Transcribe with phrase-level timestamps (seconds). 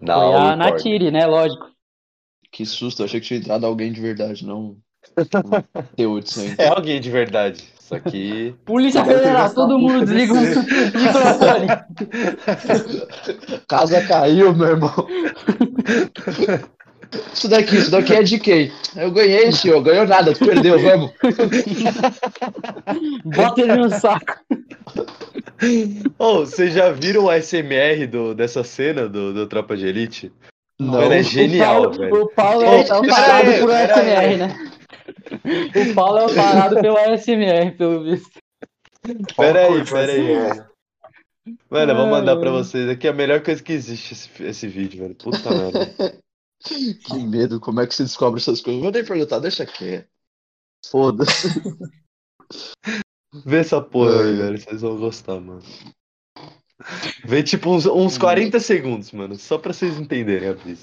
[0.00, 0.56] Não, Foi a.
[0.56, 1.26] Natiri, né?
[1.26, 1.70] Lógico.
[2.50, 4.76] Que susto, eu achei que tinha entrado alguém de verdade, não.
[5.96, 6.18] Teu.
[6.58, 7.64] É alguém de verdade.
[7.78, 8.54] Isso aqui.
[8.66, 11.66] Polícia Federal, todo mundo desliga o microfone.
[13.68, 15.06] Casa caiu, meu irmão.
[17.32, 18.72] Isso daqui, isso daqui é de quem?
[18.96, 19.80] Eu ganhei, senhor.
[19.82, 21.12] Ganhou nada, tu perdeu, vamos.
[23.24, 24.34] Bota ele no saco.
[26.18, 30.32] Ô, vocês já viram o ASMR do, dessa cena do, do Tropa de Elite?
[30.78, 30.92] Não.
[30.92, 32.22] Mano, é genial, o Paulo, velho.
[32.22, 34.36] o Paulo é, é o parado aí, por aí.
[34.36, 34.72] né?
[35.90, 38.38] O Paulo é o parado pelo ASMR, pelo visto.
[39.36, 40.32] Pera aí, pera aí.
[40.32, 40.66] é.
[41.70, 45.00] Mano, eu vou mandar pra vocês aqui a melhor coisa que existe esse, esse vídeo,
[45.00, 45.14] velho.
[45.14, 45.94] Puta merda.
[46.58, 48.82] Que medo, como é que você descobre essas coisas?
[48.82, 50.08] Vou nem perguntar, deixa quieto.
[50.90, 51.48] Foda-se.
[53.44, 54.58] Vê essa porra aí, velho.
[54.58, 55.62] Vocês vão gostar, mano.
[57.24, 59.36] Vê tipo uns, uns 40 segundos, mano.
[59.36, 60.82] Só pra vocês entenderem a brisa.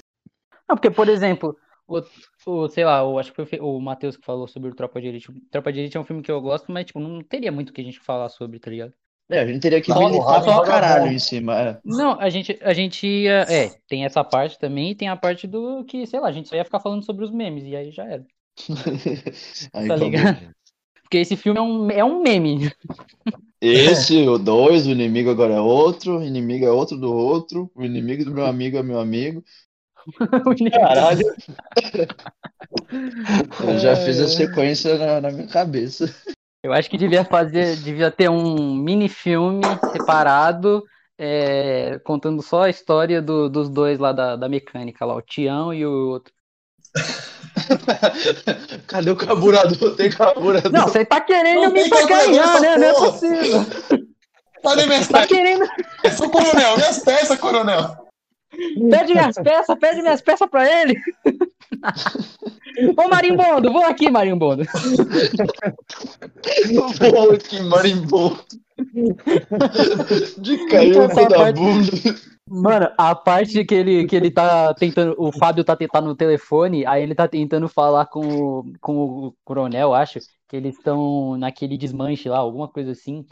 [0.68, 2.02] Não, porque, por exemplo, o,
[2.46, 5.08] o sei lá, o, acho que foi o Matheus que falou sobre o Tropa de
[5.08, 5.30] Elite.
[5.30, 7.70] O Tropa de Elite é um filme que eu gosto, mas, tipo, não teria muito
[7.70, 8.92] o que a gente falar sobre, tá ligado?
[9.30, 11.58] É, a gente teria que Só militar pra caralho em cima.
[11.58, 11.80] É.
[11.84, 13.46] Não, a gente, a gente ia.
[13.48, 16.48] É, tem essa parte também e tem a parte do que, sei lá, a gente
[16.48, 18.24] só ia ficar falando sobre os memes, e aí já era.
[19.72, 20.54] Aí, Tá ligado?
[21.14, 22.72] Porque esse filme é um, é um meme.
[23.60, 27.84] Esse, o dois, o inimigo agora é outro, o inimigo é outro do outro, o
[27.84, 29.44] inimigo do meu amigo é meu amigo.
[30.72, 31.24] Caralho.
[33.62, 36.12] Eu já fiz a sequência na, na minha cabeça.
[36.64, 39.62] Eu acho que devia fazer, devia ter um mini filme
[39.92, 40.82] separado,
[41.16, 45.72] é, contando só a história do- dos dois lá da, da mecânica, lá, o Tião
[45.72, 46.34] e o outro.
[48.86, 49.94] Cadê o carburador?
[49.96, 50.70] Tem carburador.
[50.72, 52.76] Não, você tá querendo Não me essa né?
[52.76, 53.12] Não é porra.
[53.12, 53.66] possível.
[54.62, 55.28] Cadê minhas Tá peças?
[55.36, 55.64] querendo.
[56.16, 57.96] Sou coronel, minhas peças, coronel.
[58.90, 60.96] Pede minhas peças, pede minhas peças pra ele.
[62.96, 64.64] Ô Marimbondo, vou aqui, Marimbondo.
[67.10, 68.38] Pô, que marimbondo.
[70.38, 71.90] De caiu o cu da parte- bunda.
[72.48, 75.14] Mano, a parte que ele, que ele tá tentando.
[75.18, 78.94] O Fábio tá tentando no telefone, aí ele tá tentando falar com, o- com
[79.28, 80.18] o coronel, acho,
[80.48, 83.24] que eles estão naquele desmanche lá, alguma coisa assim.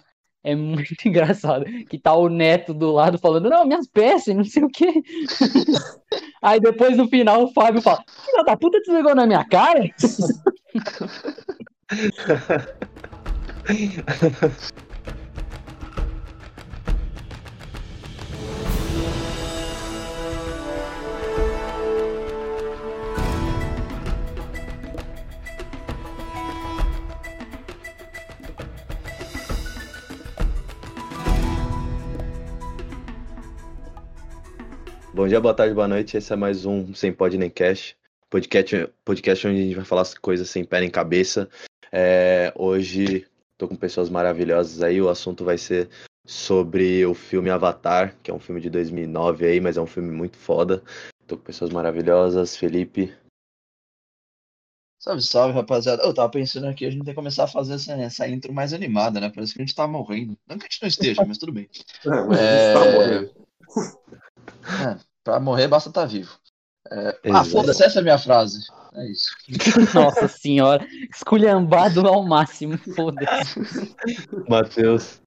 [0.42, 1.64] É muito engraçado.
[1.88, 4.90] Que tá o neto do lado falando, não, minhas peças, não sei o quê.
[6.42, 9.84] Aí depois no final o Fábio fala, filha da puta desligou na minha cara?
[35.14, 36.16] Bom dia, boa tarde, boa noite.
[36.16, 37.94] Esse é mais um Sem Pod Nem Cash.
[38.30, 41.48] Podcast, podcast onde a gente vai falar as coisas sem pé nem cabeça.
[41.92, 43.26] É, hoje
[43.58, 45.02] tô com pessoas maravilhosas aí.
[45.02, 45.90] O assunto vai ser
[46.26, 50.10] sobre o filme Avatar, que é um filme de 2009 aí, mas é um filme
[50.10, 50.82] muito foda.
[51.26, 52.56] Tô com pessoas maravilhosas.
[52.56, 53.14] Felipe.
[54.98, 56.02] Salve, salve, rapaziada.
[56.04, 58.72] Eu tava pensando aqui, a gente tem que começar a fazer essa, essa intro mais
[58.72, 59.30] animada, né?
[59.34, 60.38] Parece que a gente tá morrendo.
[60.48, 61.68] Não que a gente não esteja, mas tudo bem.
[62.06, 62.72] É, mas É...
[62.72, 63.42] tá morrendo.
[64.84, 66.36] É, pra morrer basta estar vivo.
[66.90, 68.66] É, Ah, foda-se, essa é a minha frase.
[68.94, 69.30] É isso.
[69.94, 73.94] Nossa senhora, esculhambado ao máximo, foda-se.
[74.48, 75.22] Matheus.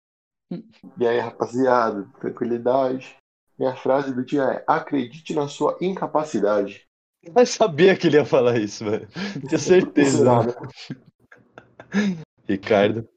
[1.00, 3.16] E aí, rapaziada, tranquilidade.
[3.58, 6.86] Minha frase do dia é: acredite na sua incapacidade.
[7.24, 9.08] Eu sabia que ele ia falar isso, velho.
[9.48, 10.24] Tinha certeza.
[10.24, 10.54] Né?
[12.48, 13.10] Ricardo.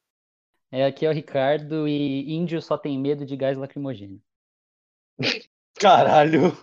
[0.70, 4.20] É, aqui é o Ricardo e índio só tem medo de gás lacrimogêneo.
[5.78, 6.56] Caralho.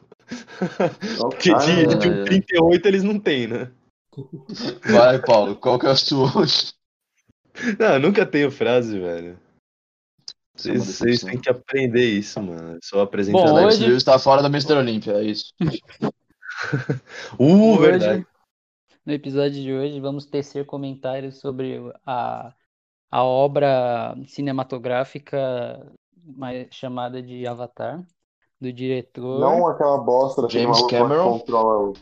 [1.20, 3.72] Porque cara, de, de um 38 eles não têm, né?
[4.90, 6.74] Vai, Paulo, qual que é a sua hoje?
[7.80, 9.38] Não, eu nunca tenho frase, velho.
[9.38, 12.74] É Vocês, vocês têm que aprender isso, mano.
[12.76, 13.50] Eu sou apresentador.
[13.50, 14.74] Bom, Alex hoje- Lewis tá fora da Mr.
[14.74, 15.54] Olímpia, é isso.
[17.38, 18.28] Uh, Hoje, verdade.
[19.06, 22.54] No episódio de hoje, vamos tecer comentários sobre a,
[23.12, 25.86] a obra cinematográfica
[26.24, 28.04] mais chamada de Avatar,
[28.62, 29.40] do diretor.
[29.40, 31.40] Não aquela bosta James Cameron.
[31.40, 31.94] controla o.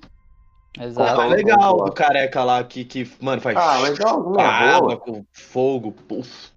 [0.79, 1.21] Exato.
[1.21, 5.91] Ah, legal do careca lá que, que mano, faz Ah, legal, é água com fogo,
[6.07, 6.51] puf.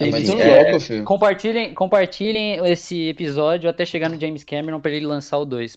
[0.00, 1.02] É, Enfim, que é-.
[1.02, 5.76] Compartilhem, compartilhem esse episódio até chegar no James Cameron pra ele lançar o 2.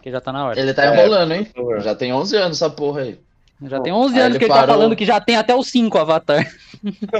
[0.00, 0.60] Que já tá na hora.
[0.60, 0.94] Ele tá É.
[0.94, 1.48] enrolando, hein?
[1.80, 3.18] Já tem 11 anos essa porra aí.
[3.62, 4.66] Já tem 11 Aí anos ele que ele parou.
[4.66, 6.46] tá falando que já tem até os 5 Avatar.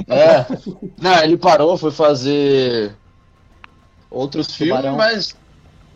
[0.07, 0.47] É.
[1.03, 2.95] Não, ele parou, foi fazer
[4.11, 4.97] outros filmes, Tubarão.
[4.97, 5.37] mas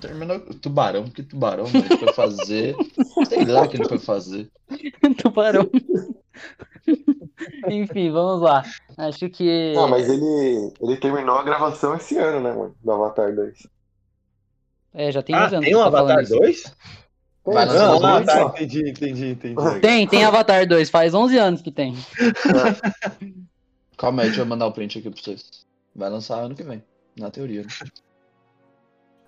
[0.00, 2.74] Terminou tubarão, que tubarão, mano, ele foi fazer.
[3.28, 4.50] Sei lá o que ele foi fazer.
[5.20, 5.68] Tubarão.
[7.68, 8.64] Enfim, vamos lá.
[8.96, 9.74] Acho que.
[9.76, 12.74] Ah, mas ele, ele terminou a gravação esse ano, né, mano?
[12.82, 13.66] Do Avatar 2.
[14.94, 16.36] É, já tem Ah, anos tem um tá Avatar isso.
[16.38, 16.62] 2?
[17.44, 19.80] Vai Pô, Não, ah, dois, tá, entendi, entendi, entendi.
[19.80, 21.94] Tem, tem Avatar 2, faz 11 anos que tem.
[23.96, 25.66] Calma aí, deixa eu mandar o print aqui pra vocês.
[25.94, 26.82] Vai lançar ano que vem,
[27.18, 27.62] na teoria.
[27.62, 27.68] né?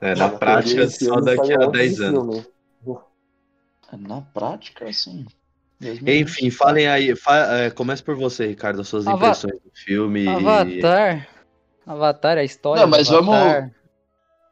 [0.01, 2.37] É, na Mano, prática, só daqui a outro 10 anos.
[2.83, 2.99] filme.
[4.09, 5.27] Na prática, assim.
[5.81, 7.15] Enfim, falem aí.
[7.15, 10.25] Fa é, comece por você, Ricardo, as suas Ava- impressões do filme.
[10.25, 11.29] e- Avatar.
[11.87, 12.81] Avatar, a história.
[12.83, 13.71] Não, mas do Avatar.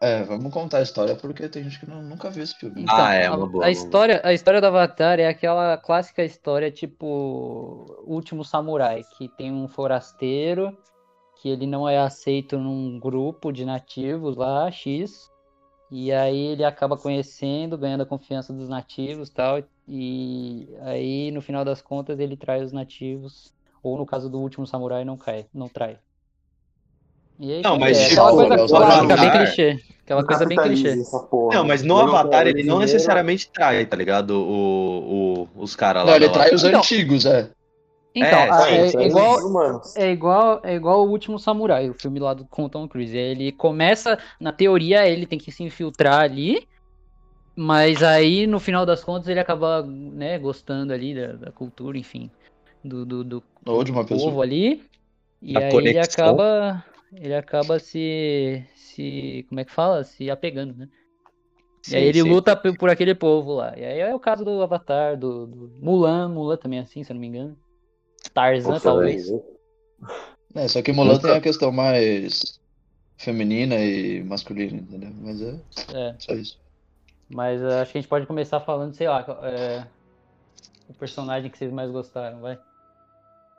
[0.03, 2.83] É, vamos contar a história porque tem gente que não- nunca viu esse filme.
[2.83, 5.77] Então, Ah, é, a, uma boa, a uma história, a história do Avatar é aquela
[5.77, 10.77] clássica história tipo Último Samurai, que tem um forasteiro
[11.41, 15.31] que ele não é aceito num grupo de nativos lá, X,
[15.91, 21.41] e aí ele acaba conhecendo, ganhando a confiança dos nativos e tal, e aí no
[21.41, 23.53] final das contas ele trai os nativos,
[23.83, 25.97] ou no caso do Último Samurai não cai, não trai.
[27.39, 29.83] E aí, Não, mas é, tipo, aquela coisa o clássica, bem Avatar- clichê.
[30.05, 30.97] Aquela coisa bem clichê.
[31.55, 34.33] Não, mas no Avatar ele não necessariamente trai, tá ligado?
[34.33, 36.11] O, o- os caras lá.
[36.11, 36.69] Não, ele trai os Avatar.
[36.69, 37.51] Então, antigos, é.
[38.15, 39.95] Então, É, a- sim, é, é igual, humanos.
[39.95, 43.17] É igual, é igual o último Samurai, o filme lá do, com o Tom Cruise.
[43.17, 46.67] Ele começa, na teoria, ele tem que se infiltrar ali,
[47.57, 52.31] mas aí no final das contas ele acaba, né, gostando ali da, da cultura, enfim,
[52.85, 54.43] do, do, do Ou de uma povo pessoa.
[54.43, 54.85] ali.
[55.43, 56.01] E Da aí ele conexão.
[56.01, 60.05] acaba, ele acaba se, se, como é que fala?
[60.05, 60.89] Se apegando, né?
[61.87, 62.23] E aí Sim, ele sim.
[62.23, 63.77] luta por aquele povo lá.
[63.79, 67.13] E aí é o caso do Avatar, do, do Mulan, Mulan também é assim, se
[67.13, 67.59] eu não me engano.
[68.35, 69.27] Tarzan, Nossa, talvez.
[69.29, 69.43] velho.
[70.55, 72.61] É, só que Mulan tem a questão mais
[73.17, 75.11] feminina e masculina, entendeu?
[75.21, 75.55] Mas é
[75.93, 76.15] É.
[76.19, 76.59] só isso.
[77.29, 79.85] Mas eh, acho que a gente pode começar falando, sei lá, é,
[80.89, 82.59] o personagem que vocês mais gostaram, vai.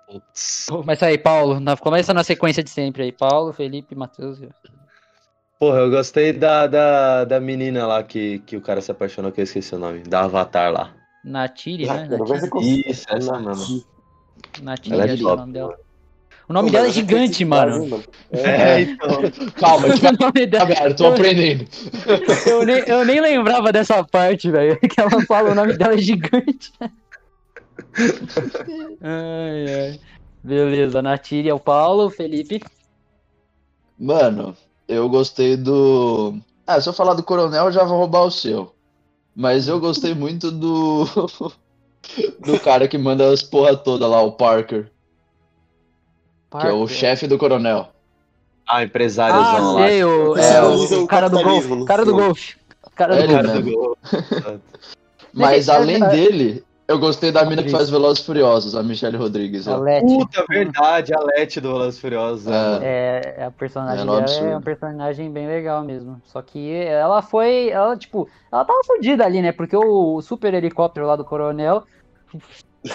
[0.07, 0.65] Putz.
[0.69, 1.59] Começa aí, Paulo.
[1.59, 3.11] Na- começa na sequência de sempre aí.
[3.13, 4.39] Paulo, Felipe, Matheus.
[5.57, 9.39] Porra, eu gostei da, da, da menina lá que, que o cara se apaixonou, que
[9.39, 9.99] eu esqueci o nome.
[10.03, 10.93] Da Avatar lá.
[11.23, 12.07] Natiri, né?
[12.09, 12.89] Natiri.
[12.89, 13.83] Isso, essa mesmo.
[14.59, 15.75] Natiri, Ela é acho que é o nome dela.
[16.49, 18.03] O nome dela é gigante, mano.
[18.29, 19.21] É, então.
[19.57, 21.65] Calma, vai nome dela- eu tô aprendendo.
[22.45, 24.77] eu, nem, eu nem lembrava dessa parte, velho.
[24.77, 26.73] Que ela fala o nome dela é gigante.
[29.01, 29.99] ai, ai.
[30.43, 32.61] Beleza, Natiri é o Paulo, Felipe.
[33.97, 34.57] Mano,
[34.89, 36.37] eu gostei do.
[36.67, 38.75] Ah, se eu falar do Coronel, eu já vou roubar o seu.
[39.33, 41.05] Mas eu gostei muito do.
[42.39, 44.83] do cara que manda as porra toda lá, o Parker,
[46.51, 46.87] que é o Parker.
[46.87, 47.89] chefe do Coronel.
[48.67, 49.87] Ah, empresáriozão Ah, lá.
[49.87, 51.85] sei, o, é, o o cara do golfe.
[51.85, 52.55] Cara do golfe.
[52.95, 53.43] Cara do É golfe.
[53.43, 53.77] Cara do mesmo.
[53.79, 53.97] gol.
[55.33, 59.67] Mas além dele, eu gostei da mina que faz Velozes e Furiosos, a Michelle Rodrigues.
[59.67, 59.75] ó.
[59.75, 60.05] Alete.
[60.05, 62.45] Puta, verdade, a Lete do Velozes e Furiosos.
[62.45, 62.59] né, É.
[62.61, 62.83] mano?
[62.83, 66.21] É, é, a personagem É, é um personagem bem legal mesmo.
[66.25, 69.51] Só que ela foi, ela, tipo, ela tava fodida ali, né?
[69.51, 71.83] Porque o super helicóptero lá do coronel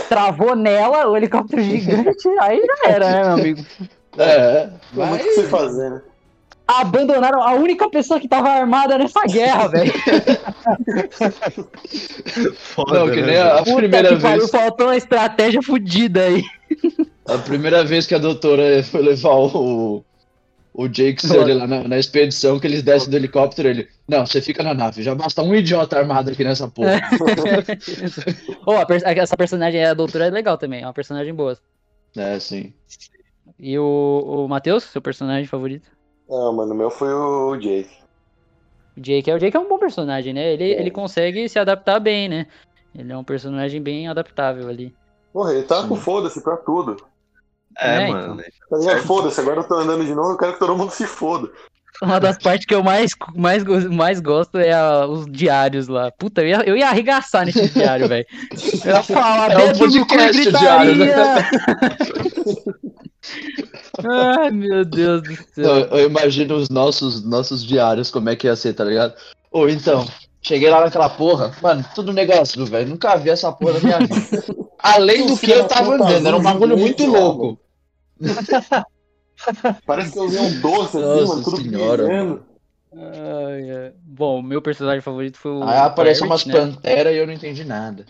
[0.08, 3.60] travou nela, o helicóptero gigante, aí já era, né, meu amigo?
[4.18, 6.02] É, muito o que mas você fazer, né?
[6.66, 9.92] Abandonaram a única pessoa que tava armada nessa guerra, velho.
[12.54, 13.58] Foda, não, que né, nem a, velho?
[13.58, 14.50] a Puta primeira que pariu, vez.
[14.50, 16.44] faltou uma estratégia fodida aí.
[17.26, 20.04] A primeira vez que a doutora foi levar o,
[20.74, 23.88] o Jake Sully lá na, na expedição, que eles descem do helicóptero, ele.
[24.08, 27.00] Não, você fica na nave, já basta um idiota armado aqui nessa porra.
[28.66, 31.56] oh, a per- essa personagem, a doutora, é legal também, é uma personagem boa.
[32.16, 32.72] É, sim.
[33.58, 35.95] E o, o Matheus, seu personagem favorito?
[36.28, 37.90] Não, mano, o meu foi o Jake.
[38.96, 40.52] O Jake, é- o Jake é um bom personagem, né?
[40.52, 40.80] Ele, É.
[40.80, 42.46] ele consegue se adaptar bem, né?
[42.94, 44.94] Ele é um personagem bem adaptável ali.
[45.32, 45.88] Porra, ele tá Sim.
[45.88, 46.96] com foda-se pra tudo.
[47.78, 48.42] É, É, mano.
[48.70, 49.02] Tá ligado?
[49.02, 51.50] Foda-se, agora eu tô andando de novo, eu quero que todo mundo se foda.
[52.02, 56.10] Uma das partes que eu mais, mais, mais gosto é a- os diários lá.
[56.10, 58.26] Puta, eu ia, eu ia arregaçar nesse diário, velho.
[58.84, 61.06] Eu ia falar, É um podcast, o diário, né?
[64.04, 65.86] Ai, meu Deus do Não, céu.
[65.90, 69.14] eu imagino os nossos, nossos diários, como é que ia ser, tá ligado?
[69.50, 70.06] Ou então,
[70.42, 72.88] cheguei lá naquela porra, mano, tudo negócio, velho.
[72.88, 74.44] Nunca vi essa porra na minha vida.
[74.78, 77.58] Além do que eu tava andando, era um bagulho muito louco.
[79.86, 82.08] Parece que eu vi um doce assim, Nossa mano, tudo senhora.
[82.94, 83.92] Ai, ai.
[84.02, 85.62] Bom, meu personagem favorito foi o.
[85.64, 86.54] Aí aparece umas né?
[86.54, 88.06] panteras e eu não entendi nada.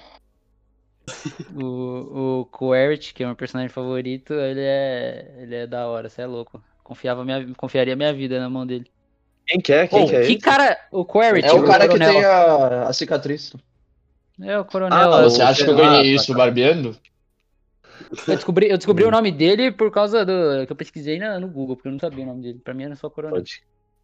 [1.54, 6.22] O, o Quaritch, que é meu personagem favorito, ele é, ele é da hora, você
[6.22, 6.62] é louco.
[6.82, 8.90] Confiava minha, confiaria minha vida na mão dele.
[9.46, 9.86] Quem que é?
[9.86, 10.78] Quem Pô, que é que cara.
[10.90, 12.12] O Quaritch, É o cara que coronel.
[12.14, 13.52] tem a, a cicatriz.
[14.40, 15.12] É o coronel.
[15.12, 16.96] Ah, Você acha que eu Ah, tá, ganhei isso barbeando?
[18.26, 20.66] Eu descobri, eu descobri o nome dele por causa do.
[20.66, 22.58] que eu pesquisei na- no Google, porque eu não sabia o nome dele.
[22.62, 23.36] Pra mim era só coronel.
[23.36, 23.62] Pode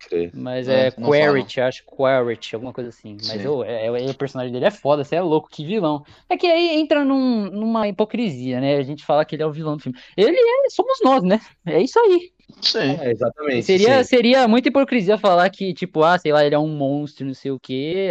[0.08, 0.30] crer.
[0.34, 3.16] Mas É, é Quaritch, acho Quaritch, alguma coisa assim.
[3.26, 3.46] Mas Sim.
[3.46, 6.02] eu, é, é- o personagem dele é foda, você é louco, que vilão.
[6.28, 8.76] É que aí entra num- numa hipocrisia, né?
[8.76, 9.98] A gente fala que ele é o vilão do filme.
[10.16, 11.38] Ele é, somos nós, né?
[11.66, 12.32] É isso aí.
[12.60, 12.96] Sim.
[13.00, 13.64] É, exatamente.
[13.64, 14.08] Seria, sim.
[14.08, 17.50] seria muita hipocrisia falar que, tipo, ah, sei lá, ele é um monstro, não sei
[17.50, 18.10] o quê.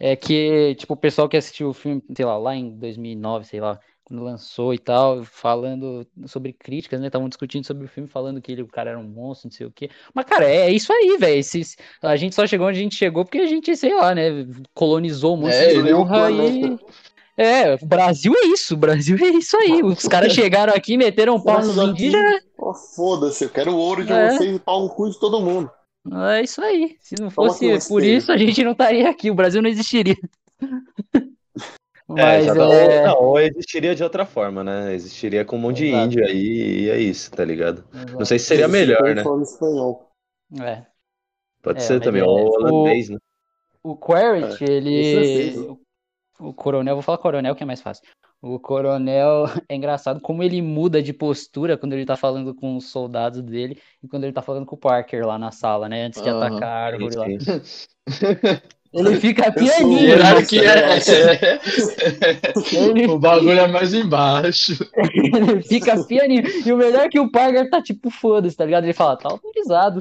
[0.00, 3.60] É que, tipo, o pessoal que assistiu o filme, sei lá, lá em 2009, sei
[3.60, 7.08] lá, lançou e tal, falando sobre críticas, né?
[7.08, 9.66] Estavam discutindo sobre o filme, falando que ele, o cara era um monstro, não sei
[9.66, 9.90] o quê.
[10.14, 11.42] Mas, cara, é isso aí, velho.
[12.02, 14.46] A gente só chegou onde a gente chegou porque a gente, sei lá, né?
[14.74, 16.78] Colonizou um monte É, de ele é honra e.
[17.36, 19.80] É, o Brasil é isso, o Brasil é isso aí.
[19.82, 22.42] Os caras chegaram aqui, meteram um pau nos indígenas.
[22.58, 24.30] Ó, Foda-se, eu quero o ouro de É.
[24.30, 25.70] vocês e pau no cu de todo mundo.
[26.30, 26.96] É isso aí.
[27.00, 29.30] Se não Toma fosse por isso, a gente não estaria aqui.
[29.30, 30.16] O Brasil não existiria.
[32.16, 33.00] É, Mas exata- é.
[33.00, 34.94] Ou, não, ou existiria de outra forma, né?
[34.94, 36.06] Existiria com um monte de Exato.
[36.06, 37.84] índio aí e é isso, tá ligado?
[38.18, 39.22] Não sei se seria melhor, né?
[39.42, 40.10] Espanhol.
[40.60, 40.86] É.
[41.62, 43.18] Pode É, ser mas também, é- ou o- holandês, né?
[43.82, 45.76] O Quaritch, ele.
[46.40, 48.04] O coronel, vou falar coronel que é mais fácil.
[48.40, 52.90] O coronel é engraçado como ele muda de postura quando ele tá falando com os
[52.90, 56.04] soldados dele e quando ele tá falando com o Parker lá na sala, né?
[56.04, 56.38] Antes de Aham.
[56.38, 57.26] atacar a árvore lá.
[57.26, 57.38] Sim.
[58.92, 60.00] Ele fica pianinho.
[60.00, 60.62] Hierarquia.
[60.70, 61.60] É.
[62.74, 64.72] Ele, o bagulho é mais embaixo.
[64.96, 66.42] ele fica pianinho.
[66.64, 68.84] E o melhor é que o Parker tá tipo, foda-se, tá ligado?
[68.84, 70.00] Ele fala, tá autorizado.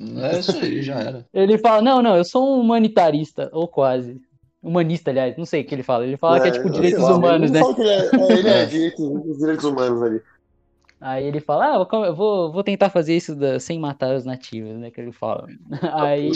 [0.00, 1.26] É isso aí, já era.
[1.32, 4.20] Ele fala, não, não, eu sou um humanitarista, ou quase.
[4.62, 6.06] Humanista, aliás, não sei o que ele fala.
[6.06, 7.60] Ele fala que é tipo sei direitos lá, humanos, né?
[7.78, 8.66] ele é, é, ele é É.
[8.66, 10.20] direitos, os direitos humanos ali.
[11.00, 14.76] Aí ele fala, ah, eu vou, vou tentar fazer isso da- sem matar os nativos,
[14.78, 14.88] né?
[14.90, 15.48] Que ele fala.
[15.94, 16.30] Aí,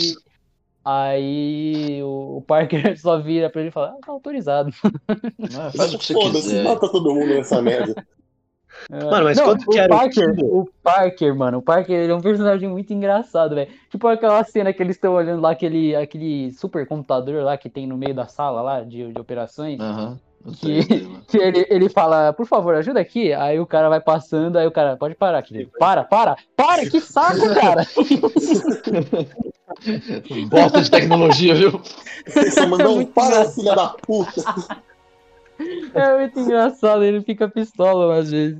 [0.87, 4.71] aí o, o Parker só vira pra ele e fala, ah, tá autorizado.
[5.09, 6.63] É, faz o que você quiser.
[6.63, 7.93] mata todo mundo nessa merda.
[8.89, 12.11] Mano, mas Não, quanto que o era o Parker, o Parker, mano, o Parker ele
[12.11, 13.71] é um personagem muito engraçado, velho.
[13.89, 17.87] Tipo aquela cena que eles estão olhando lá, aquele, aquele super computador lá que tem
[17.87, 19.79] no meio da sala lá de, de operações.
[19.79, 20.19] Aham.
[20.45, 21.07] eu Que-.
[21.27, 23.33] Que ele, ele fala, por favor, ajuda aqui.
[23.33, 25.71] Aí o cara vai passando, aí o cara, pode parar, querido.
[25.79, 27.85] Para, para, para, que saco, cara.
[30.49, 31.81] Bosta de tecnologia, viu?
[32.27, 33.55] Você só mandou um para, engraçado.
[33.55, 34.43] filha da puta.
[35.93, 38.59] É muito engraçado, ele fica pistola às vezes.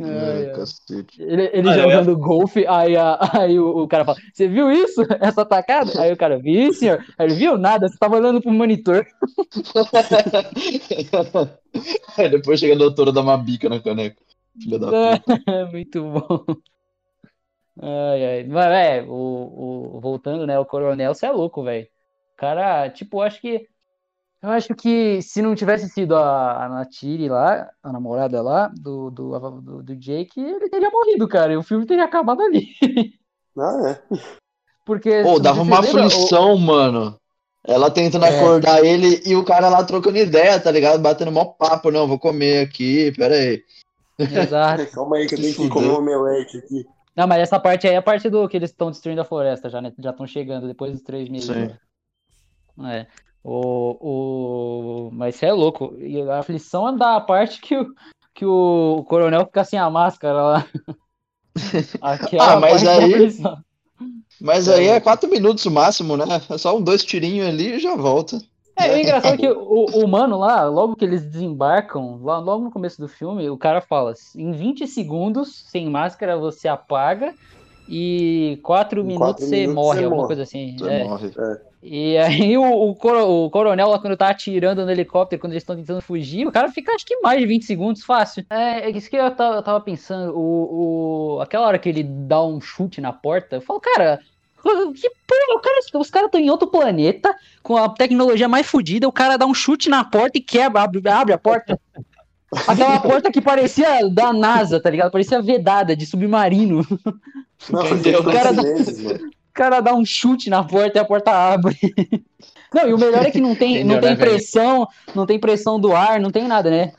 [0.00, 1.20] Ai, É, cacete.
[1.20, 4.70] Ele, ele Ah, eu jogando golfe, aí, a- aí o, o cara fala, você viu
[4.70, 5.02] isso?
[5.20, 6.00] Essa tacada?
[6.00, 7.04] Aí o cara, vi, senhor.
[7.18, 9.04] Aí ele, viu nada, você tava olhando pro monitor.
[12.16, 14.22] Aí depois chega a doutora dar uma bica na caneca.
[14.60, 15.42] Filha da puta.
[15.46, 16.44] É muito bom.
[17.80, 18.44] Ai, ai.
[18.44, 21.86] Mas, é, o, o, voltando, né, o coronel, você é louco, velho.
[22.36, 23.66] Cara, tipo, eu acho que.
[24.40, 29.10] Eu acho que se não tivesse sido a, a Natiri lá, a namorada lá, do,
[29.10, 31.52] do, do, do Jake, ele teria morrido, cara.
[31.52, 32.68] E o filme teria acabado ali.
[33.58, 34.16] Ah, é.
[34.86, 35.22] Porque.
[35.24, 37.18] Pô, dava uma lembra, o- aflição, mano.
[37.66, 38.38] Ela tentando É.
[38.38, 41.00] acordar ele e o cara lá trocando ideia, tá ligado?
[41.02, 43.62] Batendo mó papo, não, vou comer aqui, pera aí.
[44.18, 44.86] Exato.
[44.94, 46.86] Calma aí que eu tenho que comer um omelete aqui.
[47.18, 49.68] Não, mas essa parte aí é a parte do que eles estão destruindo a floresta
[49.68, 49.92] já, né?
[49.98, 51.48] Já estão chegando depois dos três meses.
[51.48, 51.76] Sim.
[52.86, 53.08] É.
[53.42, 55.10] O, o...
[55.10, 55.96] Mas você é louco.
[55.98, 57.92] E a aflição é da parte que o,
[58.32, 60.66] que o coronel fica sem a máscara lá.
[62.00, 63.42] Aquela Ah, mas aí-.
[64.40, 66.24] Mas aí é quatro minutos o máximo, né?
[66.48, 68.40] É só um dois tirinhos ali e já volta.
[68.78, 72.64] É, o engraçado é que o, o mano lá, logo que eles desembarcam, lá, logo
[72.64, 77.34] no começo do filme, o cara fala: em 20 segundos, sem máscara, você apaga.
[77.90, 80.26] E 4 Em minutos quatro você minutos morre, você alguma morre.
[80.28, 80.76] coisa assim.
[80.78, 81.04] Você É.
[81.04, 81.30] morre.
[81.80, 85.62] E aí o, o, coro- o coronel lá, quando tá atirando no helicóptero, quando eles
[85.62, 88.44] estão tentando fugir, o cara fica acho que mais de 20 segundos, fácil.
[88.50, 92.02] É, é isso que eu tava, eu tava pensando, o, o, aquela hora que ele
[92.02, 94.18] dá um chute na porta, eu falo, cara,
[94.62, 99.06] que porra, o cara, os caras estão em outro planeta, com a tecnologia mais fodida,
[99.08, 101.78] o cara dá um chute na porta e quebra, abre, abre a porta.
[102.66, 105.10] Aquela porta que parecia da NASA, tá ligado?
[105.10, 106.86] Parecia vedada, de submarino.
[107.70, 108.24] Nossa, Entendeu?
[108.24, 108.68] tem Cara, mano.
[108.74, 111.76] O cara dá um chute na porta e a porta abre.
[112.72, 114.30] Não, e o melhor é que não tem, Entendeu, não tem né, velho?
[114.30, 116.92] pressão, não tem pressão do ar, não tem nada, né?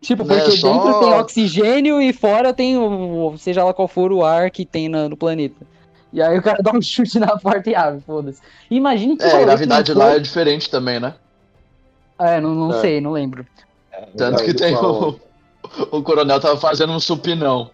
[0.00, 3.88] Tipo, Não, é porque só- dentro tem oxigênio e fora tem o, seja lá qual
[3.88, 5.66] for o ar que tem na- no planeta.
[6.14, 8.40] E aí o cara dá um chute na porta e abre, foda-se.
[8.70, 11.14] Imagine que É, a gravidade lá é diferente também, né?
[12.18, 12.80] É, não, não É.
[12.80, 13.44] sei, não lembro.
[14.16, 15.18] Tanto Aí que tem o,
[15.90, 17.70] o coronel tava fazendo um supinão.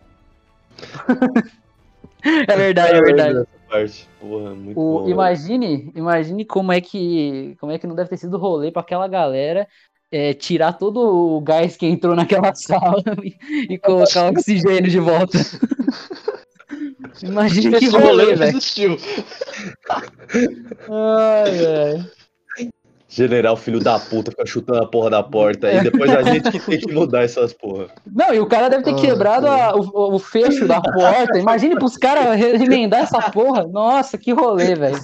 [2.22, 3.46] É verdade, é verdade.
[4.20, 5.08] Porra, muito O, bom.
[5.08, 9.08] imagine, imagine como é que como é que não deve ter sido rolê pra aquela
[9.08, 9.66] galera
[10.12, 14.98] é, tirar todo o gás que entrou naquela sala e, e colocar o oxigênio de
[15.00, 15.38] volta.
[17.22, 18.58] Imagine que Esse rolê, rolê velho.
[20.88, 22.10] Ai, ai.
[23.12, 25.82] General, filho da puta, fica chutando a porra da porta aí.
[25.82, 27.88] Depois a gente que tem que mudar essas porra.
[28.06, 31.36] Não, e o cara deve ter Ah, quebrado a- o, o fecho da porta.
[31.36, 33.66] Imagine pros caras re- remendar essa porra.
[33.66, 35.00] Nossa, que rolê, velho.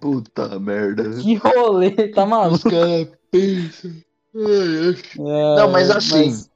[0.00, 1.10] Puta merda.
[1.22, 2.70] Que rolê, tá Os maluco?
[2.70, 3.90] caras pensam.
[4.36, 4.42] Ai,
[4.88, 4.96] ai.
[5.18, 6.50] É, Não, mas assim, mas-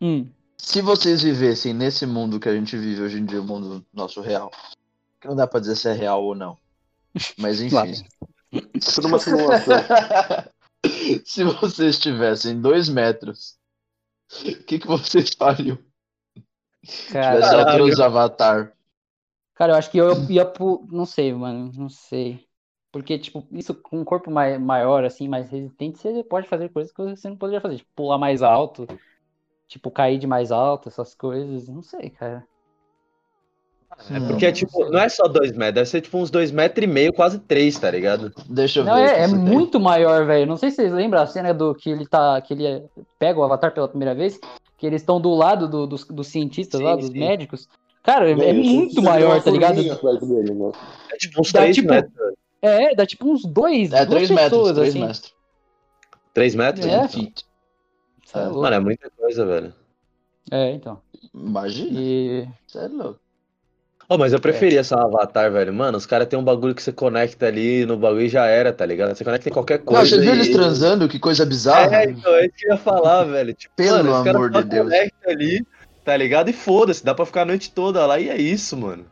[0.00, 0.26] Hum,
[0.62, 4.20] se vocês vivessem nesse mundo que a gente vive hoje em dia, o mundo nosso
[4.20, 4.48] real,
[5.20, 6.56] que não dá pra dizer se é real ou não.
[7.36, 8.04] Mas enfim.
[8.52, 8.60] É
[8.94, 9.74] tudo uma simulação.
[11.26, 13.56] se vocês tivessem dois metros,
[14.40, 15.76] o que, que vocês fariam?
[17.10, 18.72] cara, Tivesse dos Avatar.
[19.54, 20.86] cara, eu acho que eu ia pro.
[20.90, 21.72] Não sei, mano.
[21.74, 22.46] Não sei.
[22.92, 26.92] Porque, tipo, isso com um corpo mai- maior, assim, mais resistente, você pode fazer coisas
[26.92, 27.78] que você não poderia fazer.
[27.78, 28.86] Tipo, pular mais alto
[29.72, 31.68] tipo, cair de mais alto, essas coisas.
[31.68, 32.44] Não sei, cara.
[34.10, 36.82] É porque, não, tipo, não é só 2 metros, deve ser tipo uns 2 metros
[36.82, 38.32] e meio, quase 3, tá ligado?
[38.48, 39.02] Deixa eu não, ver.
[39.02, 40.46] É, é muito maior, velho.
[40.46, 42.40] Não sei se vocês lembram a cena do que ele tá.
[42.40, 42.84] que ele
[43.18, 44.40] pega o avatar pela primeira vez,
[44.78, 47.18] que eles estão do lado do, dos, dos cientistas sim, lá, dos sim.
[47.18, 47.68] médicos.
[48.02, 49.76] Cara, é, é muito maior, tá ligado?
[49.76, 50.72] Dele, né?
[51.12, 52.12] é tipo uns 3 tipo, metros.
[52.62, 55.00] É, dá tipo uns 2 É 3 metros, 3 assim.
[55.00, 55.34] metros.
[56.32, 56.86] 3 metros?
[56.86, 57.06] É.
[57.06, 57.51] 20
[58.38, 58.62] é louco.
[58.62, 59.72] Mano, é muita coisa, velho.
[60.50, 61.00] É, então.
[61.34, 61.98] Imagina.
[62.00, 62.48] E.
[62.66, 63.20] Você é louco.
[64.08, 65.72] Oh, mas eu preferia só um avatar, velho.
[65.72, 68.70] Mano, os caras têm um bagulho que você conecta ali no bagulho e já era,
[68.72, 69.14] tá ligado?
[69.14, 70.02] Você conecta em qualquer coisa.
[70.02, 71.08] Não, você viu e- eles transando?
[71.08, 72.02] Que coisa bizarra.
[72.02, 73.54] É, então, é isso que eu ia falar, velho.
[73.54, 74.84] Tipo, Pelo mano, amor de Deus.
[74.84, 75.66] conectam ali,
[76.04, 76.50] tá ligado?
[76.50, 79.06] E foda-se, dá pra ficar a noite toda lá e é isso, mano.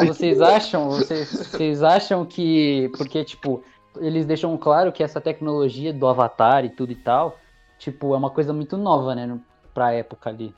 [0.00, 0.06] É.
[0.06, 2.90] Vocês acham, vocês, vocês acham que.
[2.96, 3.62] Porque, tipo,
[4.00, 7.36] eles deixam claro que essa tecnologia do Avatar e tudo e tal,
[7.80, 9.40] tipo, é uma coisa muito nova, né?
[9.74, 10.54] Pra época ali.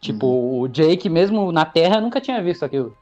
[0.00, 0.60] Tipo, Uhum.
[0.62, 2.96] o Jake, mesmo na Terra, nunca tinha visto aquilo.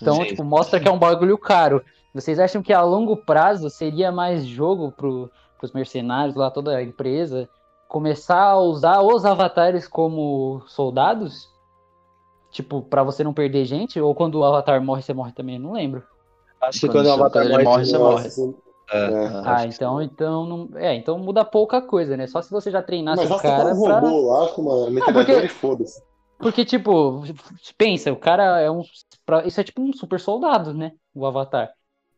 [0.00, 1.82] Então, tipo, mostra que é um bagulho caro.
[2.14, 6.82] Vocês acham que a longo prazo seria mais jogo pro, pros mercenários lá, toda a
[6.82, 7.48] empresa,
[7.88, 11.50] começar a usar os avatares como soldados?
[12.50, 14.00] Tipo, pra você não perder gente?
[14.00, 15.58] Ou quando o avatar morre, você morre também?
[15.58, 16.02] Não lembro.
[16.60, 18.30] Acho que Quando quando o avatar ele morre, você morre.
[18.90, 20.78] Ah, então, então não.
[20.78, 22.26] É, então muda pouca coisa, né?
[22.26, 24.00] Só se você já treinasse Mas o cara um pra.
[24.00, 26.02] robô lá com uma metralhadora porque- e foda-se.
[26.38, 27.22] Porque, tipo,
[27.78, 28.82] pensa, o cara é um.
[29.44, 30.92] Isso é tipo um super soldado, né?
[31.14, 31.70] O avatar.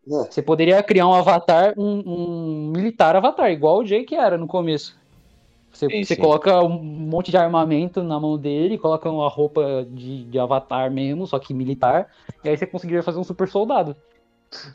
[0.06, 0.24] É.
[0.30, 4.96] Você poderia criar um avatar, um, um militar avatar, igual o Jake era no começo.
[5.72, 6.20] Você, Sim, você sim.
[6.20, 11.26] coloca um monte de armamento na mão dele, coloca uma roupa de, de avatar mesmo,
[11.26, 12.08] só que militar,
[12.44, 13.96] e aí você conseguiria fazer um super soldado.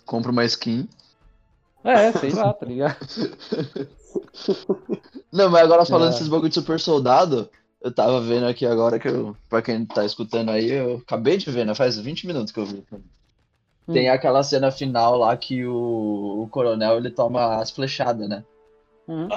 [0.06, 0.88] Compra uma skin.
[1.84, 2.98] É, sei lá, tá ligado?
[5.32, 6.12] Não, mas agora falando É.
[6.12, 7.50] desses bagulho de super soldado,
[7.82, 11.50] eu tava vendo aqui agora que eu, pra quem tá escutando aí, eu acabei de
[11.52, 11.76] ver, né?
[11.76, 12.84] Faz 20 minutos que eu vi.
[13.92, 18.44] Tem aquela cena final lá que o, o coronel ele toma as flechadas, né?
[19.08, 19.28] Uhum.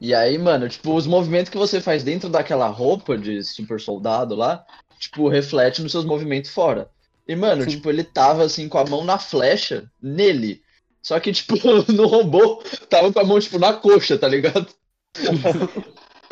[0.00, 4.34] E aí, mano, tipo, os movimentos que você faz dentro daquela roupa de super soldado
[4.34, 4.66] lá,
[4.98, 6.90] tipo, reflete nos seus movimentos fora.
[7.26, 7.70] E, mano, Sim.
[7.70, 10.60] tipo, ele tava assim com a mão na flecha nele.
[11.02, 11.54] Só que, tipo,
[11.92, 14.66] no robô, tava com a mão, tipo, na coxa, tá ligado?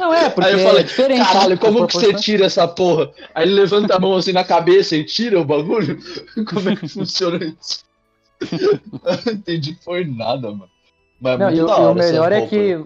[0.00, 1.26] Não, é, porque Aí eu falei, é diferente.
[1.26, 1.56] Caralho, né?
[1.56, 3.12] como que você tira essa porra?
[3.34, 5.98] Aí ele levanta a mão assim na cabeça e tira o bagulho?
[6.48, 7.84] Como é que funciona isso?
[8.40, 8.80] Eu
[9.26, 10.70] não entendi foi nada, mano.
[11.20, 12.84] Mas é Não, muito e o, e hora essa melhor é que,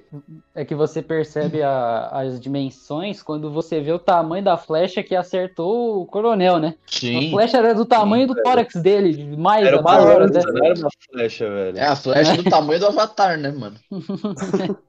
[0.54, 5.14] é que você percebe a- as dimensões quando você vê o tamanho da flecha que
[5.14, 6.74] acertou o coronel, né?
[6.88, 7.30] A Sim.
[7.30, 10.40] flecha era do tamanho do tórax dele, mais Era uma até, né?
[10.68, 11.78] era uma flecha, velho.
[11.78, 13.76] É a flecha do tamanho do Avatar, né, mano?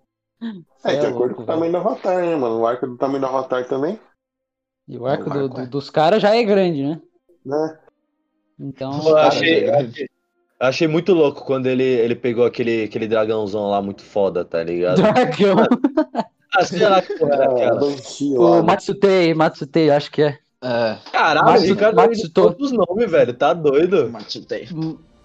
[0.86, 2.60] É, Cê de é acordo louco, com o tamanho do Avatar, né, mano?
[2.60, 4.00] O arco é do tamanho do Avatar também,
[4.88, 5.66] E o arco O arco do- é.
[5.66, 7.02] dos caras já é grande, né?
[7.44, 7.80] né?
[8.60, 8.92] Então.
[9.02, 9.66] Pô, eu Cara, achei,
[10.60, 10.70] grande.
[10.70, 15.02] achei, muito louco quando ele, ele pegou aquele, aquele dragãozão lá muito foda, tá ligado?
[15.02, 15.66] Dragão.
[16.58, 17.82] Ah, sei lá que porra era É, aquela.
[17.86, 18.62] O né?
[18.62, 20.38] Matsutei, Matsutei, acho que é.
[20.64, 22.30] É, Caralho, Matsu- o Ricardo Matsuto.
[22.32, 23.34] Todos os nomes, velho.
[23.34, 24.10] Tá doido?
[24.10, 24.68] Matsutei.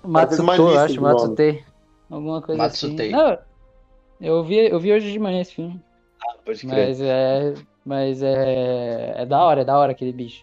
[0.05, 1.01] Matsuto, acho.
[1.01, 1.63] Matsutei.
[2.11, 3.15] Alguma coisa Matsutei.
[3.15, 3.25] assim.
[3.25, 3.39] Não,
[4.21, 5.81] eu vi, eu vi hoje de manhã esse filme.
[6.23, 6.89] Ah, pode crer.
[6.89, 7.55] Mas é.
[7.85, 9.15] Mas é.
[9.19, 10.43] É da hora, é da hora aquele bicho.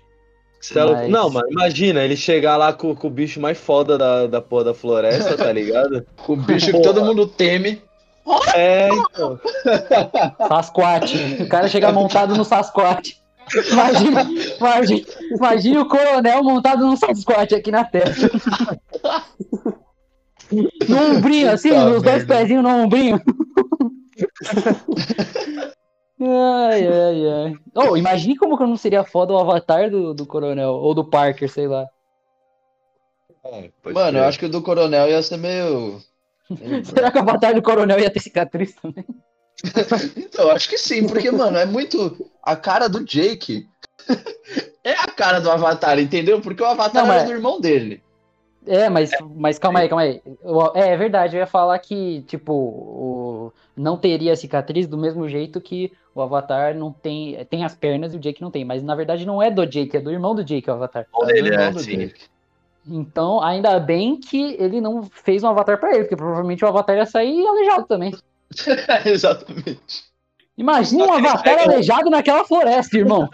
[0.76, 0.93] Louco.
[0.93, 4.41] mas- Não, mano, imagina ele chegar lá com, com o bicho mais foda da, da
[4.41, 6.06] porra da floresta, tá ligado?
[6.28, 6.84] O bicho que Porra.
[6.84, 7.82] todo mundo teme.
[8.54, 9.39] É, então.
[10.50, 11.15] Sasquatch.
[11.41, 13.13] O cara chega montado no Sasquatch.
[13.72, 14.28] Imagina,
[14.60, 18.30] imagina, imagina o coronel montado num Sasquatch aqui na testa.
[20.89, 23.22] No ombrinho, assim, Puta os dois pezinhos no ombrinho.
[26.19, 27.53] Ai, ai, ai.
[27.75, 31.47] Oh, imagine como que não seria foda o avatar do, do coronel, ou do Parker,
[31.49, 31.86] sei lá.
[33.82, 34.21] Pode Mano, crer.
[34.21, 35.99] eu acho que o do coronel ia ser meio.
[36.84, 39.06] Será que o avatar do coronel ia ter cicatriz também?
[40.17, 42.17] Então, eu acho que sim, porque, mano, é muito.
[42.43, 43.67] A cara do Jake
[44.84, 46.41] é a cara do Avatar, entendeu?
[46.41, 48.03] Porque o Avatar Não, era mas- do irmão dele.
[48.69, 50.21] É, mas, mas calma aí, calma aí.
[50.75, 53.27] É, é verdade, eu ia falar que, tipo, o,
[53.76, 57.44] não teria cicatriz do mesmo jeito que o Avatar não tem.
[57.46, 58.66] Tem as pernas e o Jake não tem.
[58.66, 61.06] Mas na verdade não é do Jake, é do irmão do Jake o Avatar.
[61.30, 61.98] É do irmão é, do sim.
[61.98, 62.22] Jake.
[62.90, 66.96] Então, ainda bem que ele não fez um avatar pra ele, porque provavelmente o avatar
[66.96, 68.16] ia sair aleijado também.
[69.06, 70.08] Exatamente.
[70.58, 73.30] Imagina um avatar aleijado naquela floresta, irmão.